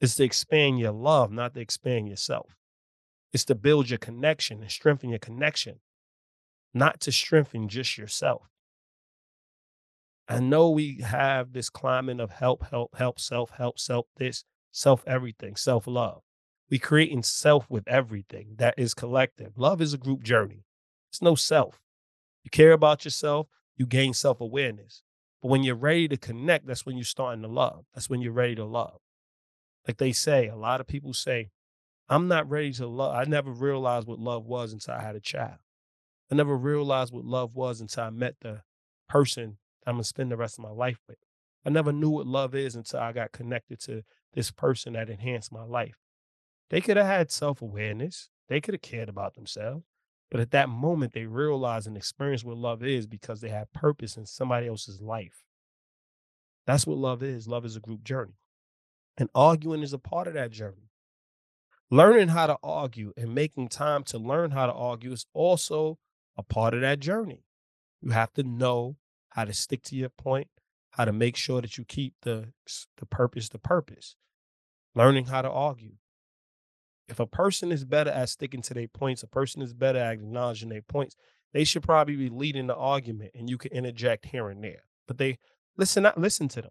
is 0.00 0.16
to 0.16 0.24
expand 0.24 0.80
your 0.80 0.92
love, 0.92 1.32
not 1.32 1.54
to 1.54 1.60
expand 1.60 2.08
yourself. 2.08 2.56
It's 3.32 3.46
to 3.46 3.56
build 3.56 3.90
your 3.90 3.98
connection 3.98 4.62
and 4.62 4.70
strengthen 4.70 5.10
your 5.10 5.20
connection. 5.20 5.80
not 6.74 7.00
to 7.02 7.12
strengthen 7.12 7.68
just 7.68 7.98
yourself. 7.98 8.48
I 10.28 10.40
know 10.40 10.70
we 10.70 11.00
have 11.02 11.52
this 11.52 11.70
climate 11.70 12.20
of 12.20 12.30
help, 12.30 12.64
help, 12.70 12.96
help, 12.96 13.20
self, 13.20 13.50
help, 13.50 13.78
self, 13.78 14.06
this, 14.16 14.44
self, 14.72 15.04
everything, 15.06 15.56
self 15.56 15.86
love. 15.86 16.22
We 16.70 16.78
creating 16.78 17.24
self 17.24 17.68
with 17.70 17.86
everything 17.86 18.54
that 18.56 18.74
is 18.78 18.94
collective. 18.94 19.58
Love 19.58 19.82
is 19.82 19.92
a 19.94 19.98
group 19.98 20.22
journey. 20.22 20.64
It's 21.10 21.22
no 21.22 21.34
self. 21.34 21.81
You 22.42 22.50
care 22.50 22.72
about 22.72 23.04
yourself, 23.04 23.48
you 23.76 23.86
gain 23.86 24.14
self 24.14 24.40
awareness. 24.40 25.02
But 25.40 25.48
when 25.48 25.62
you're 25.64 25.74
ready 25.74 26.08
to 26.08 26.16
connect, 26.16 26.66
that's 26.66 26.86
when 26.86 26.96
you're 26.96 27.04
starting 27.04 27.42
to 27.42 27.48
love. 27.48 27.84
That's 27.94 28.08
when 28.08 28.20
you're 28.20 28.32
ready 28.32 28.54
to 28.56 28.64
love. 28.64 29.00
Like 29.86 29.96
they 29.96 30.12
say, 30.12 30.48
a 30.48 30.56
lot 30.56 30.80
of 30.80 30.86
people 30.86 31.12
say, 31.12 31.50
I'm 32.08 32.28
not 32.28 32.48
ready 32.48 32.72
to 32.74 32.86
love. 32.86 33.14
I 33.16 33.24
never 33.24 33.50
realized 33.50 34.06
what 34.06 34.20
love 34.20 34.44
was 34.44 34.72
until 34.72 34.94
I 34.94 35.02
had 35.02 35.16
a 35.16 35.20
child. 35.20 35.58
I 36.30 36.34
never 36.34 36.56
realized 36.56 37.12
what 37.12 37.24
love 37.24 37.54
was 37.54 37.80
until 37.80 38.04
I 38.04 38.10
met 38.10 38.36
the 38.40 38.62
person 39.08 39.58
I'm 39.86 39.94
gonna 39.94 40.04
spend 40.04 40.30
the 40.30 40.36
rest 40.36 40.58
of 40.58 40.64
my 40.64 40.70
life 40.70 40.98
with. 41.08 41.18
I 41.64 41.70
never 41.70 41.92
knew 41.92 42.10
what 42.10 42.26
love 42.26 42.54
is 42.54 42.74
until 42.74 43.00
I 43.00 43.12
got 43.12 43.32
connected 43.32 43.80
to 43.80 44.02
this 44.32 44.50
person 44.50 44.94
that 44.94 45.10
enhanced 45.10 45.52
my 45.52 45.64
life. 45.64 45.96
They 46.70 46.80
could 46.80 46.96
have 46.96 47.06
had 47.06 47.30
self 47.30 47.60
awareness, 47.60 48.28
they 48.48 48.60
could 48.60 48.74
have 48.74 48.82
cared 48.82 49.08
about 49.08 49.34
themselves. 49.34 49.84
But 50.32 50.40
at 50.40 50.50
that 50.52 50.70
moment, 50.70 51.12
they 51.12 51.26
realize 51.26 51.86
and 51.86 51.94
experience 51.94 52.42
what 52.42 52.56
love 52.56 52.82
is 52.82 53.06
because 53.06 53.42
they 53.42 53.50
have 53.50 53.70
purpose 53.74 54.16
in 54.16 54.24
somebody 54.24 54.66
else's 54.66 55.02
life. 55.02 55.44
That's 56.66 56.86
what 56.86 56.96
love 56.96 57.22
is. 57.22 57.46
Love 57.46 57.66
is 57.66 57.76
a 57.76 57.80
group 57.80 58.02
journey. 58.02 58.38
And 59.18 59.28
arguing 59.34 59.82
is 59.82 59.92
a 59.92 59.98
part 59.98 60.26
of 60.26 60.32
that 60.32 60.50
journey. 60.50 60.88
Learning 61.90 62.28
how 62.28 62.46
to 62.46 62.56
argue 62.62 63.12
and 63.14 63.34
making 63.34 63.68
time 63.68 64.04
to 64.04 64.18
learn 64.18 64.52
how 64.52 64.64
to 64.64 64.72
argue 64.72 65.12
is 65.12 65.26
also 65.34 65.98
a 66.38 66.42
part 66.42 66.72
of 66.72 66.80
that 66.80 66.98
journey. 66.98 67.44
You 68.00 68.12
have 68.12 68.32
to 68.32 68.42
know 68.42 68.96
how 69.28 69.44
to 69.44 69.52
stick 69.52 69.82
to 69.82 69.96
your 69.96 70.08
point, 70.08 70.48
how 70.92 71.04
to 71.04 71.12
make 71.12 71.36
sure 71.36 71.60
that 71.60 71.76
you 71.76 71.84
keep 71.84 72.14
the 72.22 72.54
the 72.96 73.04
purpose 73.04 73.50
the 73.50 73.58
purpose. 73.58 74.16
Learning 74.94 75.26
how 75.26 75.42
to 75.42 75.50
argue. 75.50 75.96
If 77.08 77.20
a 77.20 77.26
person 77.26 77.72
is 77.72 77.84
better 77.84 78.10
at 78.10 78.28
sticking 78.28 78.62
to 78.62 78.74
their 78.74 78.88
points, 78.88 79.22
a 79.22 79.26
person 79.28 79.62
is 79.62 79.74
better 79.74 79.98
at 79.98 80.12
acknowledging 80.12 80.68
their 80.68 80.82
points, 80.82 81.16
they 81.52 81.64
should 81.64 81.82
probably 81.82 82.16
be 82.16 82.28
leading 82.28 82.66
the 82.66 82.76
argument 82.76 83.32
and 83.34 83.50
you 83.50 83.58
can 83.58 83.72
interject 83.72 84.26
here 84.26 84.48
and 84.48 84.62
there. 84.62 84.84
But 85.06 85.18
they 85.18 85.38
listen, 85.76 86.04
not 86.04 86.18
listen 86.18 86.48
to 86.48 86.62
them. 86.62 86.70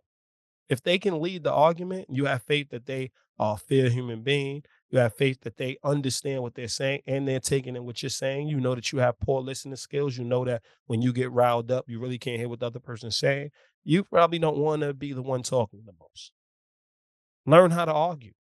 If 0.70 0.82
they 0.82 0.98
can 0.98 1.20
lead 1.22 1.44
the 1.44 1.52
argument, 1.52 2.08
you 2.10 2.26
have 2.26 2.44
faith 2.44 2.70
that 2.70 2.86
they 2.86 3.12
are 3.38 3.56
a 3.56 3.58
fair 3.58 3.90
human 3.90 4.22
being. 4.22 4.64
You 4.90 5.00
have 5.00 5.16
faith 5.16 5.42
that 5.42 5.58
they 5.58 5.78
understand 5.84 6.42
what 6.42 6.56
they're 6.56 6.68
saying 6.68 7.02
and 7.06 7.28
they're 7.28 7.40
taking 7.40 7.76
in 7.76 7.86
what 7.86 8.02
you're 8.02 8.10
saying. 8.10 8.48
You 8.48 8.60
know 8.60 8.76
that 8.76 8.92
you 8.92 9.00
have 9.00 9.20
poor 9.20 9.42
listening 9.42 9.76
skills. 9.76 10.18
You 10.18 10.24
know 10.24 10.46
that 10.46 10.62
when 10.86 11.02
you 11.02 11.14
get 11.14 11.32
riled 11.32 11.72
up, 11.72 11.86
you 11.88 12.00
really 12.00 12.18
can't 12.18 12.40
hear 12.40 12.50
what 12.50 12.60
the 12.60 12.68
other 12.68 12.80
person's 12.80 13.18
saying. 13.18 13.52
You 13.84 14.04
probably 14.04 14.40
don't 14.40 14.58
want 14.58 14.82
to 14.84 14.94
be 14.94 15.12
the 15.14 15.22
one 15.22 15.44
talking 15.44 15.84
the 15.86 15.94
most. 16.00 16.32
Learn 17.46 17.72
how 17.72 17.86
to 17.86 17.94
argue. 17.94 18.34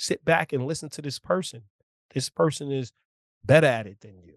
Sit 0.00 0.24
back 0.24 0.52
and 0.52 0.66
listen 0.66 0.88
to 0.90 1.02
this 1.02 1.18
person. 1.18 1.64
This 2.14 2.30
person 2.30 2.72
is 2.72 2.92
better 3.44 3.66
at 3.66 3.86
it 3.86 4.00
than 4.00 4.18
you. 4.22 4.34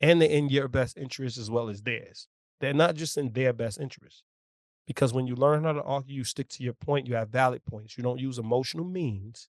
And 0.00 0.20
they're 0.20 0.30
in 0.30 0.48
your 0.48 0.68
best 0.68 0.96
interest 0.96 1.36
as 1.36 1.50
well 1.50 1.68
as 1.68 1.82
theirs. 1.82 2.26
They're 2.60 2.72
not 2.72 2.94
just 2.94 3.18
in 3.18 3.32
their 3.32 3.52
best 3.52 3.78
interest. 3.78 4.22
Because 4.86 5.12
when 5.12 5.26
you 5.26 5.34
learn 5.34 5.64
how 5.64 5.72
to 5.72 5.82
argue, 5.82 6.14
you 6.14 6.24
stick 6.24 6.48
to 6.50 6.62
your 6.62 6.72
point, 6.72 7.06
you 7.06 7.14
have 7.16 7.28
valid 7.28 7.64
points. 7.64 7.96
You 7.96 8.02
don't 8.02 8.18
use 8.18 8.38
emotional 8.38 8.84
means 8.84 9.48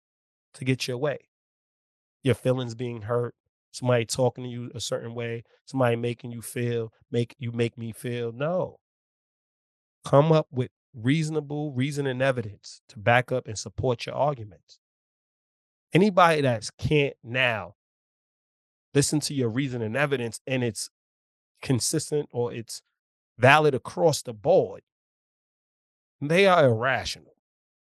to 0.55 0.65
get 0.65 0.88
your 0.88 0.97
way 0.97 1.19
your 2.25 2.35
feelings 2.35 2.74
being 2.74 3.03
hurt, 3.03 3.35
somebody 3.71 4.03
talking 4.03 4.43
to 4.43 4.50
you 4.50 4.71
a 4.74 4.79
certain 4.79 5.13
way, 5.13 5.43
somebody 5.63 5.95
making 5.95 6.31
you 6.31 6.41
feel, 6.41 6.91
make 7.12 7.35
you 7.38 7.51
make 7.51 7.77
me 7.77 7.91
feel. 7.91 8.31
No. 8.31 8.79
Come 10.03 10.31
up 10.31 10.47
with 10.51 10.71
reasonable 10.95 11.71
reason 11.71 12.07
and 12.07 12.24
evidence 12.24 12.81
to 12.89 12.97
back 12.97 13.31
up 13.31 13.47
and 13.47 13.57
support 13.59 14.07
your 14.07 14.15
arguments. 14.15 14.79
Anybody 15.96 16.42
that 16.42 16.70
can't 16.77 17.16
now 17.24 17.75
listen 18.94 19.22
to 19.22 19.34
your 19.34 19.48
reason 19.48 19.81
and 19.81 19.96
evidence 19.96 20.42
and 20.46 20.62
it's 20.62 20.90
consistent 21.62 22.27
or 22.34 22.51
it's 22.51 22.81
valid 23.38 23.74
across 23.74 24.22
the 24.22 24.34
board, 24.34 24.81
they 26.20 26.48
are 26.48 26.66
irrational. 26.66 27.31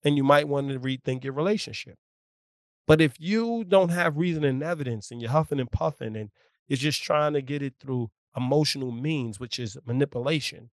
And 0.03 0.17
you 0.17 0.23
might 0.23 0.47
want 0.47 0.69
to 0.69 0.79
rethink 0.79 1.23
your 1.23 1.33
relationship. 1.33 1.99
But 2.87 3.01
if 3.01 3.19
you 3.19 3.63
don't 3.63 3.89
have 3.89 4.17
reason 4.17 4.43
and 4.43 4.63
evidence 4.63 5.11
and 5.11 5.21
you're 5.21 5.29
huffing 5.29 5.59
and 5.59 5.71
puffing 5.71 6.15
and 6.15 6.31
you're 6.67 6.77
just 6.77 7.03
trying 7.03 7.33
to 7.33 7.41
get 7.43 7.61
it 7.61 7.75
through 7.79 8.09
emotional 8.35 8.91
means, 8.91 9.39
which 9.39 9.59
is 9.59 9.77
manipulation, 9.85 10.71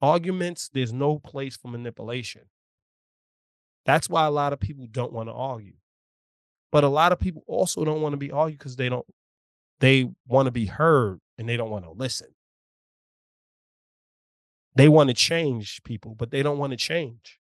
arguments, 0.00 0.70
there's 0.72 0.94
no 0.94 1.18
place 1.18 1.54
for 1.54 1.68
manipulation. 1.68 2.44
That's 3.84 4.08
why 4.08 4.24
a 4.24 4.30
lot 4.30 4.54
of 4.54 4.60
people 4.60 4.86
don't 4.90 5.12
want 5.12 5.28
to 5.28 5.34
argue. 5.34 5.74
But 6.72 6.84
a 6.84 6.88
lot 6.88 7.12
of 7.12 7.18
people 7.18 7.42
also 7.46 7.84
don't 7.84 8.02
want 8.02 8.12
to 8.12 8.18
be 8.18 8.30
argued 8.30 8.58
because 8.58 8.76
they 8.76 8.88
don't, 8.88 9.06
they 9.80 10.10
want 10.26 10.46
to 10.46 10.52
be 10.52 10.66
heard 10.66 11.20
and 11.36 11.48
they 11.48 11.56
don't 11.56 11.70
want 11.70 11.84
to 11.84 11.90
listen. 11.90 12.28
They 14.76 14.88
want 14.88 15.08
to 15.08 15.14
change 15.14 15.82
people, 15.82 16.14
but 16.14 16.30
they 16.30 16.42
don't 16.42 16.58
want 16.58 16.70
to 16.72 16.76
change. 16.76 17.38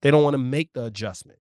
They 0.00 0.10
don't 0.10 0.24
want 0.24 0.34
to 0.34 0.38
make 0.38 0.72
the 0.72 0.84
adjustment. 0.84 1.38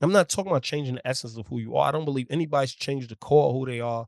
I'm 0.00 0.12
not 0.12 0.28
talking 0.28 0.50
about 0.50 0.62
changing 0.62 0.96
the 0.96 1.06
essence 1.06 1.36
of 1.36 1.46
who 1.46 1.58
you 1.58 1.76
are. 1.76 1.88
I 1.88 1.92
don't 1.92 2.04
believe 2.04 2.26
anybody's 2.28 2.74
changed 2.74 3.10
the 3.10 3.16
core 3.16 3.52
who 3.52 3.64
they 3.64 3.80
are 3.80 4.06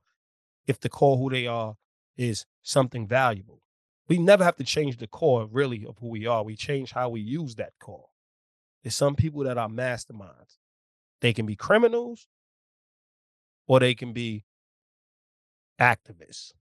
if 0.67 0.81
the 0.81 0.89
core 0.89 1.17
who 1.17 1.31
they 1.31 1.47
are 1.47 1.77
is 2.17 2.45
something 2.63 3.07
valuable. 3.07 3.63
We 4.09 4.19
never 4.19 4.45
have 4.45 4.57
to 4.57 4.65
change 4.65 4.99
the 4.99 5.07
core 5.07 5.49
really 5.51 5.87
of 5.87 5.99
who 5.99 6.09
we 6.09 6.27
are. 6.27 6.43
We 6.43 6.57
change 6.57 6.93
how 6.93 7.09
we 7.09 7.21
use 7.21 7.55
that 7.57 7.73
core. 7.81 8.07
There's 8.83 8.95
some 8.95 9.15
people 9.15 9.45
that 9.45 9.59
are 9.59 9.69
masterminds. 9.69 10.59
They 11.21 11.33
can 11.33 11.47
be 11.47 11.57
criminals 11.57 12.27
or 13.67 13.81
they 13.81 13.95
can 13.95 14.13
be 14.13 14.45
activists. 15.81 16.53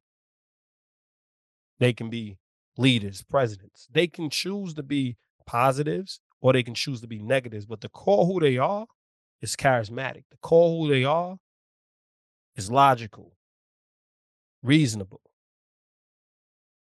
They 1.79 1.93
can 1.93 2.09
be 2.09 2.37
leaders, 2.77 3.23
presidents. 3.23 3.87
They 3.91 4.07
can 4.07 4.29
choose 4.29 4.73
to 4.75 4.83
be 4.83 5.17
positives 5.45 6.19
or 6.41 6.53
they 6.53 6.63
can 6.63 6.73
choose 6.73 7.01
to 7.01 7.07
be 7.07 7.19
negatives, 7.19 7.65
but 7.65 7.81
the 7.81 7.89
core 7.89 8.25
who 8.25 8.39
they 8.39 8.57
are 8.57 8.85
is 9.41 9.55
charismatic. 9.55 10.23
The 10.31 10.37
core 10.41 10.77
who 10.77 10.91
they 10.91 11.03
are 11.03 11.37
is 12.55 12.71
logical, 12.71 13.35
reasonable, 14.63 15.21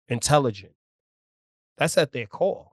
intelligent. 0.08 0.74
That's 1.76 1.98
at 1.98 2.12
their 2.12 2.26
core. 2.26 2.70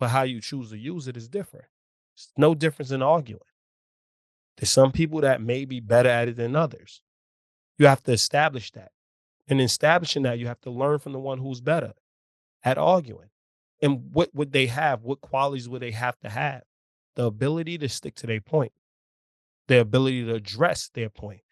But 0.00 0.10
how 0.10 0.22
you 0.22 0.40
choose 0.40 0.70
to 0.70 0.78
use 0.78 1.08
it 1.08 1.16
is 1.16 1.28
different. 1.28 1.66
It's 2.14 2.32
no 2.36 2.54
difference 2.54 2.90
in 2.90 3.02
arguing. 3.02 3.40
There's 4.58 4.70
some 4.70 4.92
people 4.92 5.20
that 5.22 5.40
may 5.40 5.64
be 5.64 5.80
better 5.80 6.08
at 6.08 6.28
it 6.28 6.36
than 6.36 6.56
others. 6.56 7.00
You 7.78 7.86
have 7.86 8.02
to 8.04 8.12
establish 8.12 8.70
that. 8.72 8.90
And 9.48 9.60
in 9.60 9.64
establishing 9.64 10.24
that, 10.24 10.38
you 10.38 10.48
have 10.48 10.60
to 10.62 10.70
learn 10.70 10.98
from 10.98 11.12
the 11.12 11.18
one 11.18 11.38
who's 11.38 11.60
better 11.60 11.94
at 12.64 12.76
arguing. 12.76 13.30
And 13.80 14.12
what 14.12 14.34
would 14.34 14.52
they 14.52 14.66
have? 14.66 15.04
What 15.04 15.20
qualities 15.20 15.68
would 15.68 15.80
they 15.80 15.92
have 15.92 16.18
to 16.20 16.28
have? 16.28 16.62
The 17.14 17.24
ability 17.24 17.78
to 17.78 17.88
stick 17.88 18.16
to 18.16 18.26
their 18.26 18.40
point 18.40 18.72
their 19.68 19.80
ability 19.80 20.24
to 20.24 20.34
address 20.34 20.90
their 20.92 21.08
point, 21.08 21.42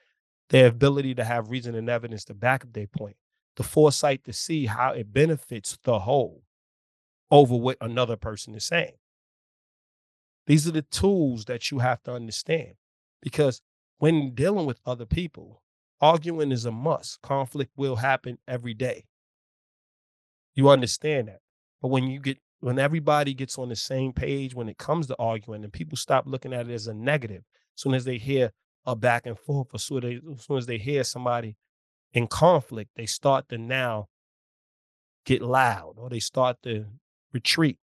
their 0.49 0.67
ability 0.67 1.15
to 1.15 1.25
have 1.25 1.51
reason 1.51 1.75
and 1.75 1.89
evidence 1.89 2.25
to 2.25 2.35
back 2.35 2.65
up 2.65 2.73
their 2.73 2.87
point, 2.87 3.17
the 3.57 3.63
foresight 3.63 4.25
to 4.25 4.33
see 4.33 4.67
how 4.67 4.91
it 4.91 5.13
benefits 5.13 5.79
the 5.85 6.01
whole 6.01 6.43
over 7.31 7.55
what 7.55 7.77
another 7.81 8.17
person 8.17 8.55
is 8.55 8.65
saying. 8.65 8.97
These 10.47 10.67
are 10.67 10.73
the 10.73 10.83
tools 10.83 11.45
that 11.45 11.71
you 11.71 11.81
have 11.81 12.03
to 12.05 12.13
understand 12.13 12.75
because 13.23 13.61
when 13.99 14.35
dealing 14.35 14.67
with 14.67 14.81
other 14.87 15.07
people, 15.07 15.63
arguing 16.01 16.53
is 16.53 16.65
a 16.65 16.73
must. 16.73 17.21
Conflict 17.23 17.73
will 17.77 17.97
happen 17.97 18.39
every 18.47 18.75
day. 18.75 19.07
You 20.55 20.69
understand 20.71 21.29
that. 21.29 21.41
But 21.81 21.89
when 21.89 22.07
you 22.07 22.21
get 22.21 22.39
when 22.61 22.79
everybody 22.79 23.35
gets 23.35 23.59
on 23.59 23.69
the 23.69 23.77
same 23.77 24.13
page 24.13 24.55
when 24.55 24.69
it 24.69 24.79
comes 24.79 25.07
to 25.07 25.17
arguing 25.19 25.63
and 25.63 25.73
people 25.73 25.97
stop 25.97 26.27
looking 26.27 26.55
at 26.55 26.69
it 26.69 26.73
as 26.73 26.87
a 26.87 26.95
negative 26.95 27.43
as 27.77 27.83
soon 27.83 27.95
as 27.95 28.05
they 28.05 28.17
hear 28.17 28.53
a 28.87 28.97
back 28.97 29.27
and 29.27 29.39
forth, 29.39 29.69
or 29.73 29.79
soon, 29.79 30.01
they, 30.01 30.21
as 30.35 30.45
soon 30.45 30.57
as 30.59 30.67
they 30.67 30.79
hear 30.79 31.05
somebody 31.05 31.57
in 32.13 32.27
conflict, 32.27 32.91
they 32.97 33.07
start 33.07 33.49
to 33.49 33.59
now 33.59 34.09
get 35.25 35.43
loud 35.43 35.95
or 35.99 36.09
they 36.09 36.21
start 36.21 36.57
to 36.63 36.87
retreat. 37.33 37.79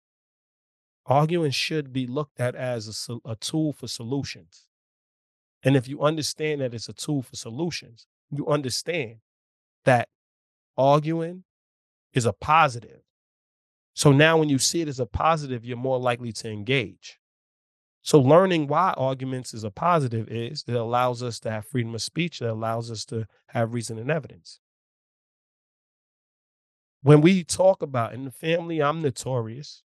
Arguing 1.06 1.52
should 1.52 1.92
be 1.92 2.06
looked 2.06 2.38
at 2.38 2.54
as 2.54 3.08
a, 3.08 3.30
a 3.30 3.36
tool 3.36 3.72
for 3.72 3.88
solutions. 3.88 4.67
And 5.64 5.76
if 5.76 5.88
you 5.88 6.02
understand 6.02 6.60
that 6.60 6.74
it's 6.74 6.88
a 6.88 6.92
tool 6.92 7.22
for 7.22 7.36
solutions, 7.36 8.06
you 8.30 8.46
understand 8.46 9.16
that 9.84 10.08
arguing 10.76 11.44
is 12.12 12.26
a 12.26 12.32
positive. 12.32 13.00
So 13.94 14.12
now 14.12 14.38
when 14.38 14.48
you 14.48 14.58
see 14.58 14.80
it 14.80 14.88
as 14.88 15.00
a 15.00 15.06
positive, 15.06 15.64
you're 15.64 15.76
more 15.76 15.98
likely 15.98 16.32
to 16.32 16.50
engage. 16.50 17.18
So 18.02 18.20
learning 18.20 18.68
why 18.68 18.94
arguments 18.96 19.52
is 19.54 19.64
a 19.64 19.70
positive 19.70 20.28
is 20.28 20.64
it 20.66 20.74
allows 20.74 21.22
us 21.22 21.40
to 21.40 21.50
have 21.50 21.66
freedom 21.66 21.94
of 21.94 22.02
speech, 22.02 22.38
that 22.38 22.50
allows 22.50 22.90
us 22.90 23.04
to 23.06 23.26
have 23.48 23.74
reason 23.74 23.98
and 23.98 24.10
evidence. 24.10 24.60
when 27.02 27.20
we 27.20 27.44
talk 27.44 27.82
about 27.82 28.12
in 28.12 28.24
the 28.24 28.30
family, 28.30 28.82
I'm 28.82 29.00
notorious 29.00 29.82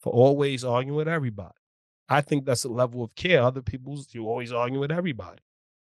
for 0.00 0.12
always 0.12 0.64
arguing 0.64 0.96
with 0.96 1.08
everybody. 1.08 1.57
I 2.08 2.20
think 2.20 2.44
that's 2.44 2.64
a 2.64 2.68
level 2.68 3.04
of 3.04 3.14
care. 3.14 3.42
Other 3.42 3.62
people's, 3.62 4.08
you 4.14 4.26
always 4.26 4.52
argue 4.52 4.80
with 4.80 4.90
everybody. 4.90 5.42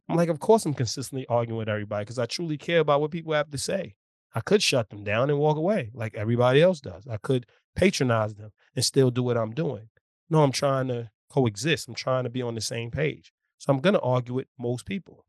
I'm 0.09 0.17
like, 0.17 0.29
of 0.29 0.39
course 0.39 0.67
I'm 0.67 0.75
consistently 0.75 1.27
arguing 1.29 1.59
with 1.59 1.69
everybody 1.69 2.05
because 2.05 2.19
I 2.19 2.27
truly 2.27 2.59
care 2.59 2.81
about 2.81 3.01
what 3.01 3.11
people 3.11 3.33
have 3.33 3.51
to 3.51 3.59
say. 3.59 3.95
I 4.35 4.41
could 4.41 4.63
shut 4.63 4.91
them 4.91 5.05
down 5.05 5.31
and 5.31 5.39
walk 5.39 5.57
away 5.57 5.91
like 5.95 6.15
everybody 6.15 6.61
else 6.61 6.81
does. 6.81 7.07
I 7.09 7.17
could 7.17 7.47
patronize 7.75 8.35
them 8.35 8.51
and 8.75 8.85
still 8.85 9.11
do 9.11 9.23
what 9.23 9.37
I'm 9.37 9.53
doing. 9.53 9.89
No, 10.29 10.43
I'm 10.43 10.53
trying 10.53 10.89
to 10.89 11.11
coexist. 11.31 11.89
I'm 11.89 11.95
trying 11.95 12.25
to 12.25 12.31
be 12.31 12.43
on 12.43 12.55
the 12.55 12.61
same 12.61 12.91
page. 12.91 13.33
So 13.59 13.73
I'm 13.73 13.81
going 13.81 13.95
to 13.95 14.01
argue 14.01 14.35
with 14.35 14.47
most 14.59 14.87
people. 14.87 15.25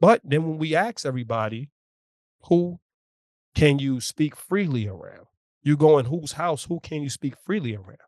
But 0.00 0.20
then 0.24 0.44
when 0.44 0.58
we 0.58 0.74
ask 0.74 1.04
everybody, 1.04 1.70
who 2.48 2.80
can 3.54 3.78
you 3.78 4.00
speak 4.00 4.34
freely 4.36 4.88
around? 4.88 5.26
You 5.62 5.76
go 5.76 5.98
in 5.98 6.06
whose 6.06 6.32
house, 6.32 6.64
who 6.64 6.80
can 6.80 7.02
you 7.02 7.10
speak 7.10 7.34
freely 7.44 7.74
around? 7.74 7.98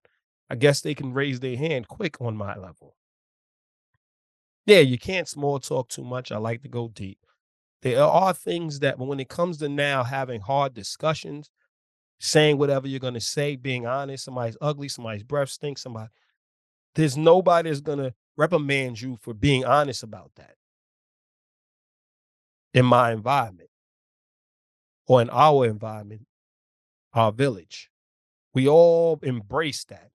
I 0.50 0.56
guess 0.56 0.80
they 0.80 0.94
can 0.94 1.12
raise 1.12 1.40
their 1.40 1.56
hand 1.56 1.88
quick 1.88 2.20
on 2.20 2.36
my 2.36 2.56
level. 2.56 2.96
Yeah, 4.66 4.80
you 4.80 4.98
can't 4.98 5.28
small 5.28 5.58
talk 5.58 5.88
too 5.88 6.04
much. 6.04 6.32
I 6.32 6.38
like 6.38 6.62
to 6.62 6.68
go 6.68 6.88
deep. 6.88 7.18
There 7.82 8.02
are 8.02 8.32
things 8.32 8.80
that 8.80 8.98
when 8.98 9.20
it 9.20 9.28
comes 9.28 9.58
to 9.58 9.68
now 9.68 10.04
having 10.04 10.40
hard 10.40 10.72
discussions, 10.72 11.50
saying 12.18 12.56
whatever 12.56 12.88
you're 12.88 13.00
going 13.00 13.14
to 13.14 13.20
say, 13.20 13.56
being 13.56 13.86
honest, 13.86 14.24
somebody's 14.24 14.56
ugly, 14.60 14.88
somebody's 14.88 15.22
breath 15.22 15.50
stinks, 15.50 15.82
somebody, 15.82 16.08
there's 16.94 17.16
nobody 17.16 17.68
that's 17.68 17.82
going 17.82 17.98
to 17.98 18.14
reprimand 18.36 19.00
you 19.00 19.18
for 19.20 19.34
being 19.34 19.64
honest 19.64 20.02
about 20.02 20.30
that 20.36 20.56
in 22.72 22.86
my 22.86 23.12
environment 23.12 23.68
or 25.06 25.20
in 25.20 25.28
our 25.30 25.66
environment, 25.66 26.26
our 27.12 27.32
village. 27.32 27.90
We 28.54 28.66
all 28.68 29.18
embrace 29.22 29.84
that. 29.84 30.10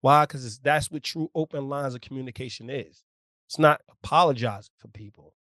Why? 0.00 0.24
Because 0.24 0.58
that's 0.58 0.90
what 0.90 1.02
true 1.02 1.30
open 1.34 1.68
lines 1.68 1.94
of 1.94 2.00
communication 2.00 2.70
is. 2.70 3.04
It's 3.46 3.58
not 3.58 3.80
apologizing 3.90 4.74
for 4.76 4.88
people. 4.88 5.34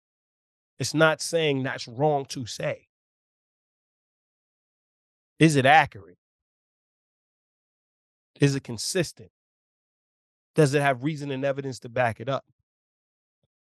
It's 0.78 0.94
not 0.94 1.20
saying 1.20 1.62
that's 1.62 1.88
wrong 1.88 2.24
to 2.26 2.46
say. 2.46 2.88
Is 5.38 5.56
it 5.56 5.66
accurate? 5.66 6.18
Is 8.40 8.54
it 8.54 8.64
consistent? 8.64 9.30
Does 10.54 10.72
it 10.74 10.82
have 10.82 11.04
reason 11.04 11.30
and 11.30 11.44
evidence 11.44 11.78
to 11.80 11.88
back 11.88 12.20
it 12.20 12.28
up? 12.28 12.44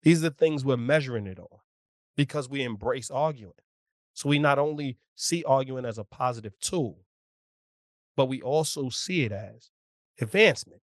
These 0.04 0.20
are 0.20 0.30
the 0.30 0.36
things 0.36 0.64
we're 0.64 0.78
measuring 0.78 1.26
it 1.26 1.40
on 1.40 1.60
because 2.16 2.48
we 2.48 2.64
embrace 2.64 3.10
arguing. 3.10 3.54
So 4.14 4.30
we 4.30 4.38
not 4.38 4.60
only 4.60 4.98
see 5.16 5.44
arguing 5.46 5.86
as 5.86 5.98
a 5.98 6.04
positive 6.04 6.60
tool, 6.60 7.06
but 8.16 8.28
we 8.28 8.42
also 8.42 8.90
see 8.90 9.24
it 9.24 9.32
as 9.32 9.72
advancement. 10.20 10.82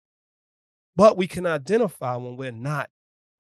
But 0.96 1.16
we 1.16 1.26
can 1.26 1.46
identify 1.46 2.16
when 2.16 2.37
we're 2.37 2.52
not 2.52 2.90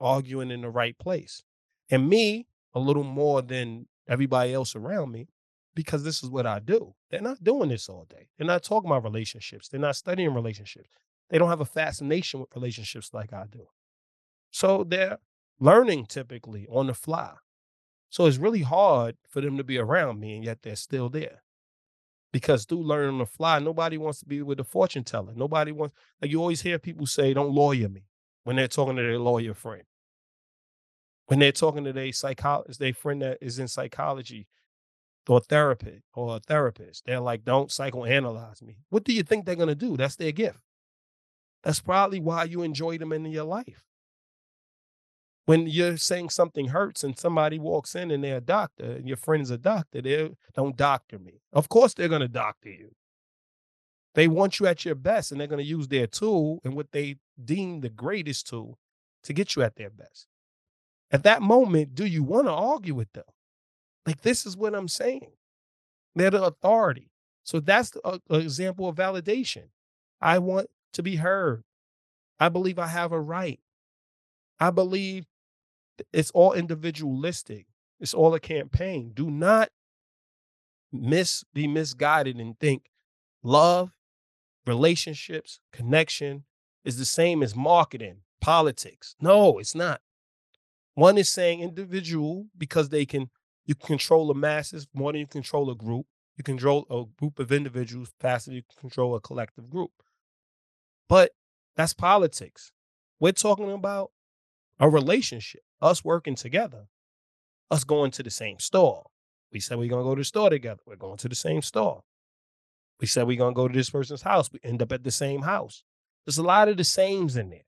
arguing 0.00 0.50
in 0.50 0.62
the 0.62 0.70
right 0.70 0.98
place. 0.98 1.42
And 1.90 2.08
me, 2.08 2.46
a 2.74 2.80
little 2.80 3.04
more 3.04 3.42
than 3.42 3.86
everybody 4.08 4.52
else 4.52 4.74
around 4.74 5.12
me 5.12 5.28
because 5.74 6.04
this 6.04 6.22
is 6.22 6.30
what 6.30 6.46
I 6.46 6.58
do. 6.58 6.94
They're 7.10 7.20
not 7.20 7.42
doing 7.42 7.68
this 7.68 7.88
all 7.88 8.06
day. 8.08 8.28
They're 8.36 8.46
not 8.46 8.62
talking 8.62 8.90
about 8.90 9.04
relationships. 9.04 9.68
They're 9.68 9.80
not 9.80 9.96
studying 9.96 10.34
relationships. 10.34 10.88
They 11.30 11.38
don't 11.38 11.48
have 11.48 11.60
a 11.60 11.64
fascination 11.64 12.40
with 12.40 12.54
relationships 12.54 13.10
like 13.12 13.32
I 13.32 13.44
do. 13.50 13.66
So 14.50 14.84
they're 14.84 15.18
learning 15.60 16.06
typically 16.06 16.66
on 16.70 16.88
the 16.88 16.94
fly. 16.94 17.34
So 18.10 18.26
it's 18.26 18.38
really 18.38 18.62
hard 18.62 19.16
for 19.28 19.40
them 19.40 19.56
to 19.56 19.64
be 19.64 19.78
around 19.78 20.20
me 20.20 20.36
and 20.36 20.44
yet 20.44 20.62
they're 20.62 20.76
still 20.76 21.08
there. 21.08 21.43
Because 22.34 22.66
through 22.66 22.82
learning 22.82 23.14
on 23.14 23.18
the 23.20 23.26
fly, 23.26 23.60
nobody 23.60 23.96
wants 23.96 24.18
to 24.18 24.26
be 24.26 24.42
with 24.42 24.60
a 24.60 24.64
fortune 24.64 25.04
teller. 25.04 25.32
Nobody 25.34 25.72
wants, 25.72 25.94
like 26.20 26.30
you 26.30 26.40
always 26.40 26.60
hear 26.60 26.78
people 26.78 27.06
say, 27.06 27.32
don't 27.32 27.54
lawyer 27.54 27.88
me 27.88 28.02
when 28.42 28.56
they're 28.56 28.68
talking 28.68 28.96
to 28.96 29.02
their 29.02 29.18
lawyer 29.18 29.54
friend 29.54 29.84
when 31.26 31.38
they're 31.38 31.52
talking 31.52 31.84
to 31.84 31.92
their 31.92 32.12
psychologist, 32.12 32.80
their 32.80 32.92
friend 32.92 33.22
that 33.22 33.38
is 33.40 33.58
in 33.58 33.68
psychology 33.68 34.46
or 35.26 35.40
therapy 35.40 36.02
or 36.14 36.36
a 36.36 36.40
therapist, 36.40 37.04
they're 37.06 37.20
like, 37.20 37.44
don't 37.44 37.70
psychoanalyze 37.70 38.62
me. 38.62 38.76
What 38.90 39.04
do 39.04 39.12
you 39.12 39.22
think 39.22 39.46
they're 39.46 39.56
gonna 39.56 39.74
do? 39.74 39.96
That's 39.96 40.16
their 40.16 40.32
gift. 40.32 40.58
That's 41.62 41.80
probably 41.80 42.20
why 42.20 42.44
you 42.44 42.62
enjoy 42.62 42.98
them 42.98 43.12
in 43.12 43.24
your 43.26 43.44
life. 43.44 43.84
When 45.46 45.66
you're 45.66 45.98
saying 45.98 46.30
something 46.30 46.68
hurts 46.68 47.04
and 47.04 47.18
somebody 47.18 47.58
walks 47.58 47.94
in 47.94 48.10
and 48.10 48.24
they're 48.24 48.38
a 48.38 48.40
doctor 48.40 48.84
and 48.84 49.06
your 49.06 49.18
friend's 49.18 49.50
a 49.50 49.58
doctor, 49.58 50.00
they 50.00 50.30
don't 50.54 50.76
doctor 50.76 51.18
me. 51.18 51.42
Of 51.52 51.68
course 51.68 51.92
they're 51.94 52.08
gonna 52.08 52.28
doctor 52.28 52.70
you. 52.70 52.94
They 54.14 54.26
want 54.28 54.58
you 54.58 54.66
at 54.66 54.84
your 54.84 54.94
best 54.94 55.32
and 55.32 55.40
they're 55.40 55.48
gonna 55.48 55.62
use 55.62 55.88
their 55.88 56.06
tool 56.06 56.60
and 56.64 56.74
what 56.74 56.92
they 56.92 57.16
deem 57.44 57.80
the 57.80 57.90
greatest 57.90 58.46
tool 58.46 58.78
to 59.24 59.32
get 59.32 59.54
you 59.54 59.62
at 59.62 59.76
their 59.76 59.90
best. 59.90 60.26
At 61.10 61.24
that 61.24 61.42
moment, 61.42 61.94
do 61.94 62.06
you 62.06 62.22
want 62.22 62.46
to 62.46 62.52
argue 62.52 62.94
with 62.94 63.12
them? 63.12 63.24
Like, 64.06 64.22
this 64.22 64.46
is 64.46 64.56
what 64.56 64.74
I'm 64.74 64.88
saying. 64.88 65.32
They're 66.14 66.30
the 66.30 66.42
authority. 66.42 67.10
So 67.44 67.60
that's 67.60 67.92
uh, 68.04 68.18
example 68.30 68.88
of 68.88 68.96
validation. 68.96 69.64
I 70.20 70.38
want 70.38 70.68
to 70.94 71.02
be 71.02 71.16
heard. 71.16 71.64
I 72.40 72.48
believe 72.48 72.78
I 72.78 72.86
have 72.86 73.12
a 73.12 73.20
right. 73.20 73.60
I 74.58 74.70
believe 74.70 75.26
it's 76.12 76.30
all 76.32 76.52
individualistic. 76.52 77.66
It's 78.00 78.14
all 78.14 78.34
a 78.34 78.40
campaign. 78.40 79.12
Do 79.14 79.30
not 79.30 79.70
miss 80.92 81.44
be 81.52 81.66
misguided 81.66 82.36
and 82.36 82.58
think 82.58 82.84
love, 83.42 83.92
relationships, 84.66 85.60
connection 85.72 86.44
is 86.84 86.98
the 86.98 87.04
same 87.04 87.42
as 87.42 87.56
marketing, 87.56 88.18
politics. 88.40 89.16
No, 89.20 89.58
it's 89.58 89.74
not. 89.74 90.00
One 90.94 91.18
is 91.18 91.28
saying 91.28 91.60
individual 91.60 92.46
because 92.56 92.88
they 92.88 93.04
can 93.04 93.30
you 93.66 93.74
can 93.74 93.86
control 93.86 94.26
the 94.26 94.34
masses 94.34 94.86
more 94.92 95.12
than 95.12 95.20
you 95.20 95.26
control 95.26 95.70
a 95.70 95.74
group. 95.74 96.06
You 96.36 96.44
control 96.44 96.86
a 96.90 97.04
group 97.18 97.38
of 97.38 97.52
individuals 97.52 98.12
faster 98.20 98.50
than 98.50 98.56
you 98.56 98.62
control 98.78 99.14
a 99.14 99.20
collective 99.20 99.70
group. 99.70 99.90
But 101.08 101.32
that's 101.76 101.94
politics. 101.94 102.72
We're 103.20 103.32
talking 103.32 103.70
about 103.70 104.10
a 104.78 104.88
relationship, 104.88 105.62
us 105.84 106.04
working 106.04 106.34
together, 106.34 106.86
us 107.70 107.84
going 107.84 108.10
to 108.12 108.22
the 108.22 108.30
same 108.30 108.58
store. 108.58 109.04
We 109.52 109.60
said 109.60 109.78
we're 109.78 109.90
gonna 109.90 110.02
go 110.02 110.14
to 110.14 110.20
the 110.20 110.24
store 110.24 110.50
together. 110.50 110.80
We're 110.86 110.96
going 110.96 111.18
to 111.18 111.28
the 111.28 111.34
same 111.36 111.62
store. 111.62 112.02
We 113.00 113.06
said 113.06 113.26
we're 113.26 113.38
gonna 113.38 113.54
go 113.54 113.68
to 113.68 113.74
this 113.74 113.90
person's 113.90 114.22
house. 114.22 114.50
We 114.50 114.58
end 114.64 114.82
up 114.82 114.90
at 114.90 115.04
the 115.04 115.10
same 115.10 115.42
house. 115.42 115.84
There's 116.24 116.38
a 116.38 116.42
lot 116.42 116.68
of 116.68 116.78
the 116.78 116.84
sames 116.84 117.36
in 117.36 117.50
there. 117.50 117.60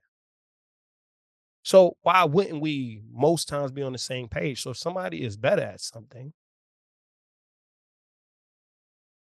So 1.62 1.96
why 2.02 2.24
wouldn't 2.24 2.60
we 2.60 3.02
most 3.12 3.48
times 3.48 3.72
be 3.72 3.82
on 3.82 3.92
the 3.92 3.98
same 3.98 4.28
page? 4.28 4.62
So 4.62 4.70
if 4.70 4.78
somebody 4.78 5.22
is 5.22 5.36
better 5.36 5.62
at 5.62 5.80
something, 5.80 6.32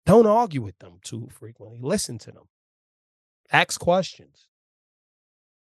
don't 0.06 0.26
argue 0.26 0.62
with 0.62 0.78
them 0.78 1.00
too 1.02 1.28
frequently. 1.32 1.80
Listen 1.82 2.18
to 2.18 2.32
them. 2.32 2.44
Ask 3.50 3.80
questions. 3.80 4.46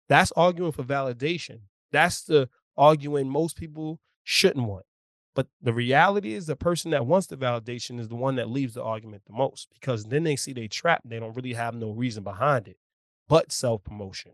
That's 0.09 0.31
arguing 0.33 0.71
for 0.71 0.83
validation. 0.83 1.61
That's 1.91 2.23
the 2.23 2.49
arguing 2.77 3.29
most 3.29 3.57
people 3.57 3.99
shouldn't 4.23 4.67
want. 4.67 4.85
But 5.35 5.47
the 5.61 5.73
reality 5.73 6.33
is 6.33 6.47
the 6.47 6.55
person 6.55 6.91
that 6.91 7.05
wants 7.05 7.27
the 7.27 7.37
validation 7.37 7.99
is 7.99 8.07
the 8.07 8.15
one 8.15 8.35
that 8.35 8.49
leaves 8.49 8.73
the 8.73 8.83
argument 8.83 9.23
the 9.27 9.33
most 9.33 9.69
because 9.73 10.05
then 10.05 10.23
they 10.23 10.35
see 10.35 10.51
they 10.53 10.67
trapped. 10.67 11.07
They 11.07 11.19
don't 11.19 11.35
really 11.35 11.53
have 11.53 11.75
no 11.75 11.91
reason 11.91 12.23
behind 12.23 12.67
it 12.67 12.77
but 13.27 13.51
self 13.51 13.83
promotion. 13.83 14.33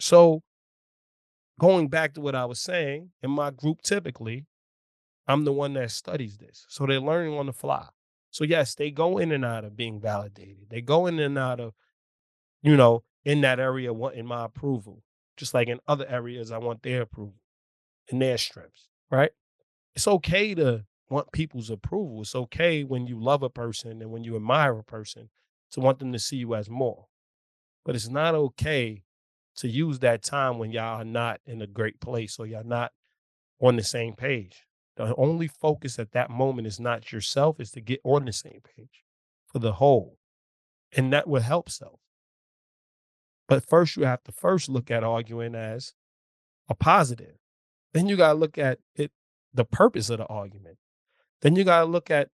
So 0.00 0.42
going 1.58 1.88
back 1.88 2.14
to 2.14 2.20
what 2.20 2.34
I 2.34 2.44
was 2.44 2.60
saying, 2.60 3.10
in 3.22 3.30
my 3.30 3.50
group, 3.50 3.82
typically, 3.82 4.46
I'm 5.26 5.44
the 5.44 5.52
one 5.52 5.74
that 5.74 5.90
studies 5.90 6.38
this. 6.38 6.66
So 6.68 6.86
they're 6.86 7.00
learning 7.00 7.34
on 7.34 7.46
the 7.46 7.52
fly. 7.52 7.88
So 8.30 8.44
yes, 8.44 8.74
they 8.74 8.90
go 8.90 9.18
in 9.18 9.32
and 9.32 9.44
out 9.44 9.64
of 9.64 9.76
being 9.76 10.00
validated. 10.00 10.66
They 10.68 10.80
go 10.80 11.06
in 11.06 11.18
and 11.18 11.38
out 11.38 11.60
of, 11.60 11.74
you 12.62 12.76
know, 12.76 13.04
in 13.24 13.40
that 13.42 13.60
area 13.60 13.92
wanting 13.92 14.26
my 14.26 14.44
approval. 14.44 15.02
Just 15.36 15.54
like 15.54 15.68
in 15.68 15.80
other 15.88 16.06
areas, 16.08 16.50
I 16.50 16.58
want 16.58 16.82
their 16.82 17.02
approval 17.02 17.40
and 18.10 18.20
their 18.20 18.38
strengths, 18.38 18.88
right? 19.10 19.30
It's 19.94 20.06
okay 20.06 20.54
to 20.54 20.84
want 21.08 21.32
people's 21.32 21.70
approval. 21.70 22.22
It's 22.22 22.34
okay 22.34 22.84
when 22.84 23.06
you 23.06 23.20
love 23.20 23.42
a 23.42 23.50
person 23.50 24.00
and 24.02 24.10
when 24.10 24.24
you 24.24 24.36
admire 24.36 24.78
a 24.78 24.84
person 24.84 25.30
to 25.72 25.80
want 25.80 25.98
them 25.98 26.12
to 26.12 26.18
see 26.18 26.36
you 26.36 26.54
as 26.54 26.70
more. 26.70 27.06
But 27.84 27.94
it's 27.94 28.08
not 28.08 28.34
okay 28.34 29.02
to 29.56 29.68
use 29.68 30.00
that 30.00 30.22
time 30.22 30.58
when 30.58 30.72
y'all 30.72 31.00
are 31.00 31.04
not 31.04 31.40
in 31.46 31.62
a 31.62 31.66
great 31.66 32.00
place 32.00 32.38
or 32.38 32.46
y'all 32.46 32.64
not 32.64 32.92
on 33.60 33.76
the 33.76 33.84
same 33.84 34.14
page. 34.14 34.64
The 34.96 35.14
only 35.16 35.48
focus 35.48 35.98
at 35.98 36.12
that 36.12 36.30
moment 36.30 36.66
is 36.66 36.78
not 36.78 37.12
yourself, 37.12 37.58
is 37.58 37.72
to 37.72 37.80
get 37.80 38.00
on 38.04 38.24
the 38.24 38.32
same 38.32 38.60
page 38.76 39.02
for 39.46 39.58
the 39.58 39.72
whole. 39.72 40.18
And 40.96 41.12
that 41.12 41.26
will 41.26 41.42
help 41.42 41.68
self. 41.68 42.00
But 43.48 43.68
first, 43.68 43.96
you 43.96 44.04
have 44.04 44.22
to 44.24 44.32
first 44.32 44.68
look 44.68 44.90
at 44.90 45.04
arguing 45.04 45.54
as 45.54 45.94
a 46.68 46.74
positive. 46.74 47.36
Then 47.92 48.06
you 48.08 48.16
got 48.16 48.32
to 48.32 48.38
look 48.38 48.58
at 48.58 48.78
it, 48.94 49.12
the 49.52 49.64
purpose 49.64 50.10
of 50.10 50.18
the 50.18 50.26
argument. 50.26 50.78
Then 51.42 51.56
you 51.56 51.64
got 51.64 51.80
to 51.80 51.86
look 51.86 52.10
at 52.10 52.30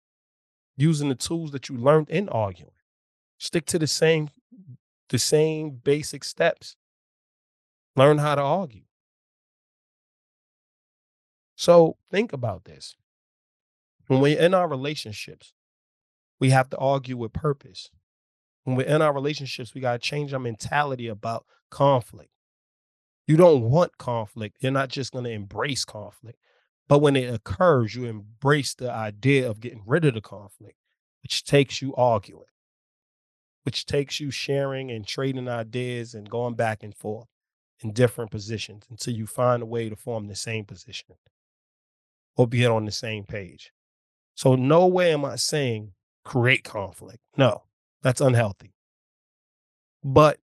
using 0.78 1.10
the 1.10 1.16
tools 1.16 1.52
that 1.52 1.68
you 1.68 1.76
learned 1.76 2.10
in 2.10 2.30
arguing. 2.30 2.72
Stick 3.38 3.66
to 3.68 3.80
the 3.80 3.88
same 3.88 4.30
the 5.10 5.20
same 5.20 5.72
basic 5.72 6.24
steps. 6.24 6.76
Learn 7.96 8.20
how 8.20 8.36
to 8.36 8.42
argue. 8.42 8.84
So 11.56 11.98
think 12.12 12.32
about 12.32 12.66
this. 12.66 12.96
When 14.08 14.22
we're 14.22 14.40
in 14.40 14.54
our 14.54 14.68
relationships, 14.68 15.54
we 16.40 16.52
have 16.52 16.70
to 16.70 16.78
argue 16.78 17.18
with 17.18 17.34
purpose. 17.34 17.90
When 18.70 18.78
we're 18.78 18.84
in 18.84 19.02
our 19.02 19.12
relationships, 19.12 19.74
we 19.74 19.82
got 19.82 19.94
to 19.94 19.98
change 19.98 20.32
our 20.32 20.40
mentality 20.40 21.08
about 21.08 21.44
conflict. 21.72 22.30
You 23.26 23.36
don't 23.36 23.64
want 23.64 23.98
conflict. 23.98 24.58
You're 24.60 24.72
not 24.72 24.90
just 24.90 25.12
going 25.12 25.26
to 25.26 25.32
embrace 25.32 25.86
conflict. 25.86 26.38
But 26.88 27.00
when 27.00 27.16
it 27.16 27.34
occurs, 27.34 27.96
you 27.96 28.06
embrace 28.06 28.76
the 28.76 28.92
idea 28.92 29.50
of 29.50 29.60
getting 29.60 29.82
rid 29.88 30.06
of 30.06 30.14
the 30.14 30.22
conflict, 30.22 30.76
which 31.24 31.44
takes 31.46 31.82
you 31.82 31.96
arguing, 31.96 32.46
which 33.64 33.88
takes 33.88 34.20
you 34.20 34.30
sharing 34.30 34.92
and 34.92 35.08
trading 35.08 35.50
ideas 35.50 36.14
and 36.14 36.30
going 36.30 36.54
back 36.54 36.84
and 36.84 36.96
forth 36.96 37.28
in 37.80 37.92
different 37.92 38.30
positions 38.30 38.84
until 38.88 39.16
you 39.16 39.26
find 39.26 39.64
a 39.64 39.66
way 39.66 39.90
to 39.90 39.96
form 39.96 40.28
the 40.28 40.36
same 40.36 40.64
position 40.64 41.16
or 42.38 42.46
be 42.46 42.68
on 42.68 42.86
the 42.86 42.92
same 42.92 43.24
page. 43.24 43.72
So, 44.36 44.54
no 44.54 44.86
way 44.86 45.12
am 45.12 45.26
I 45.26 45.38
saying 45.38 45.94
create 46.24 46.64
conflict. 46.64 47.24
No, 47.36 47.64
that's 48.02 48.22
unhealthy. 48.22 48.74
But 50.04 50.40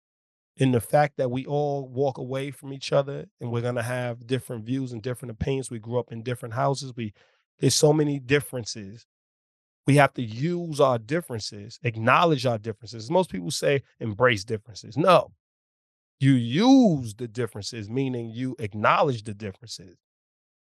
in 0.56 0.72
the 0.72 0.80
fact 0.80 1.18
that 1.18 1.30
we 1.30 1.44
all 1.46 1.88
walk 1.88 2.18
away 2.18 2.50
from 2.50 2.72
each 2.72 2.92
other 2.92 3.26
and 3.40 3.50
we're 3.50 3.60
gonna 3.60 3.82
have 3.82 4.26
different 4.26 4.64
views 4.64 4.92
and 4.92 5.02
different 5.02 5.30
opinions. 5.32 5.70
We 5.70 5.78
grew 5.78 5.98
up 5.98 6.12
in 6.12 6.22
different 6.22 6.54
houses. 6.54 6.92
We 6.96 7.12
there's 7.58 7.74
so 7.74 7.92
many 7.92 8.18
differences. 8.18 9.06
We 9.86 9.96
have 9.96 10.12
to 10.14 10.22
use 10.22 10.80
our 10.80 10.98
differences, 10.98 11.78
acknowledge 11.82 12.44
our 12.44 12.58
differences. 12.58 13.10
Most 13.10 13.30
people 13.30 13.50
say 13.50 13.82
embrace 14.00 14.44
differences. 14.44 14.96
No, 14.96 15.30
you 16.18 16.32
use 16.32 17.14
the 17.14 17.28
differences, 17.28 17.88
meaning 17.88 18.30
you 18.30 18.56
acknowledge 18.58 19.22
the 19.22 19.34
differences. 19.34 19.96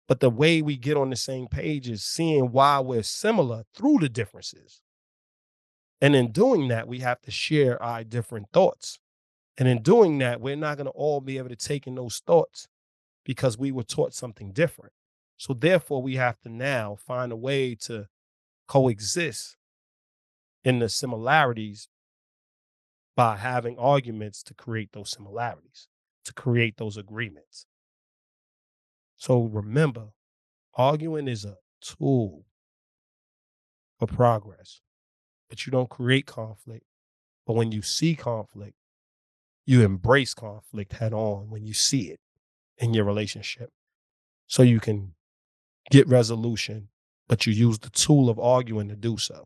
But 0.07 0.19
the 0.19 0.29
way 0.29 0.61
we 0.61 0.75
get 0.75 0.97
on 0.97 1.09
the 1.09 1.15
same 1.15 1.47
page 1.47 1.87
is 1.89 2.03
seeing 2.03 2.51
why 2.51 2.79
we're 2.79 3.03
similar 3.03 3.63
through 3.75 3.99
the 3.99 4.09
differences. 4.09 4.81
And 6.01 6.15
in 6.15 6.31
doing 6.31 6.67
that, 6.69 6.87
we 6.87 6.99
have 6.99 7.21
to 7.21 7.31
share 7.31 7.81
our 7.81 8.03
different 8.03 8.47
thoughts. 8.51 8.99
And 9.57 9.67
in 9.67 9.83
doing 9.83 10.17
that, 10.17 10.41
we're 10.41 10.55
not 10.55 10.77
going 10.77 10.85
to 10.85 10.91
all 10.91 11.21
be 11.21 11.37
able 11.37 11.49
to 11.49 11.55
take 11.55 11.85
in 11.85 11.95
those 11.95 12.21
thoughts 12.25 12.67
because 13.23 13.57
we 13.57 13.71
were 13.71 13.83
taught 13.83 14.15
something 14.15 14.51
different. 14.51 14.93
So 15.37 15.53
therefore, 15.53 16.01
we 16.01 16.15
have 16.15 16.39
to 16.41 16.49
now 16.49 16.95
find 16.95 17.31
a 17.31 17.35
way 17.35 17.75
to 17.81 18.07
coexist 18.67 19.57
in 20.63 20.79
the 20.79 20.89
similarities 20.89 21.87
by 23.15 23.37
having 23.37 23.77
arguments 23.77 24.41
to 24.43 24.53
create 24.53 24.93
those 24.93 25.11
similarities, 25.11 25.87
to 26.25 26.33
create 26.33 26.77
those 26.77 26.97
agreements. 26.97 27.65
So 29.17 29.43
remember, 29.43 30.09
arguing 30.73 31.27
is 31.27 31.45
a 31.45 31.57
tool 31.81 32.45
for 33.99 34.07
progress, 34.07 34.81
but 35.51 35.65
you 35.65 35.71
don't 35.71 35.89
create 35.89 36.25
conflict. 36.25 36.85
But 37.45 37.57
when 37.57 37.73
you 37.73 37.81
see 37.81 38.15
conflict, 38.15 38.77
you 39.65 39.81
embrace 39.81 40.33
conflict 40.33 40.93
head 40.93 41.11
on 41.11 41.49
when 41.49 41.65
you 41.65 41.73
see 41.73 42.03
it 42.09 42.21
in 42.77 42.93
your 42.93 43.03
relationship 43.03 43.69
so 44.47 44.63
you 44.63 44.79
can 44.79 45.13
get 45.89 46.07
resolution, 46.07 46.87
but 47.27 47.45
you 47.45 47.51
use 47.51 47.79
the 47.79 47.89
tool 47.89 48.29
of 48.29 48.39
arguing 48.39 48.87
to 48.87 48.95
do 48.95 49.17
so. 49.17 49.43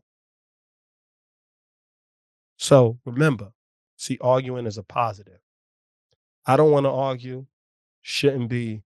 So 2.56 3.00
remember, 3.04 3.50
see 3.96 4.16
arguing 4.20 4.68
as 4.68 4.78
a 4.78 4.84
positive. 4.84 5.40
I 6.46 6.56
don't 6.56 6.70
want 6.70 6.86
to 6.86 6.90
argue, 6.90 7.46
shouldn't 8.00 8.48
be 8.48 8.84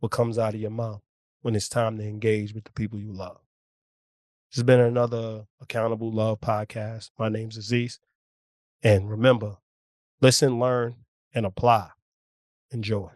what 0.00 0.12
comes 0.12 0.38
out 0.38 0.54
of 0.54 0.60
your 0.60 0.70
mouth 0.70 1.00
when 1.40 1.56
it's 1.56 1.70
time 1.70 1.96
to 1.96 2.04
engage 2.04 2.52
with 2.52 2.64
the 2.64 2.72
people 2.72 2.98
you 2.98 3.10
love. 3.10 3.40
This 4.50 4.56
has 4.56 4.64
been 4.64 4.80
another 4.80 5.46
Accountable 5.60 6.10
Love 6.10 6.40
podcast. 6.40 7.10
My 7.18 7.28
name's 7.28 7.58
Aziz. 7.58 7.98
And 8.82 9.10
remember, 9.10 9.58
listen, 10.22 10.58
learn, 10.58 10.96
and 11.34 11.44
apply. 11.44 11.90
Enjoy. 12.70 13.10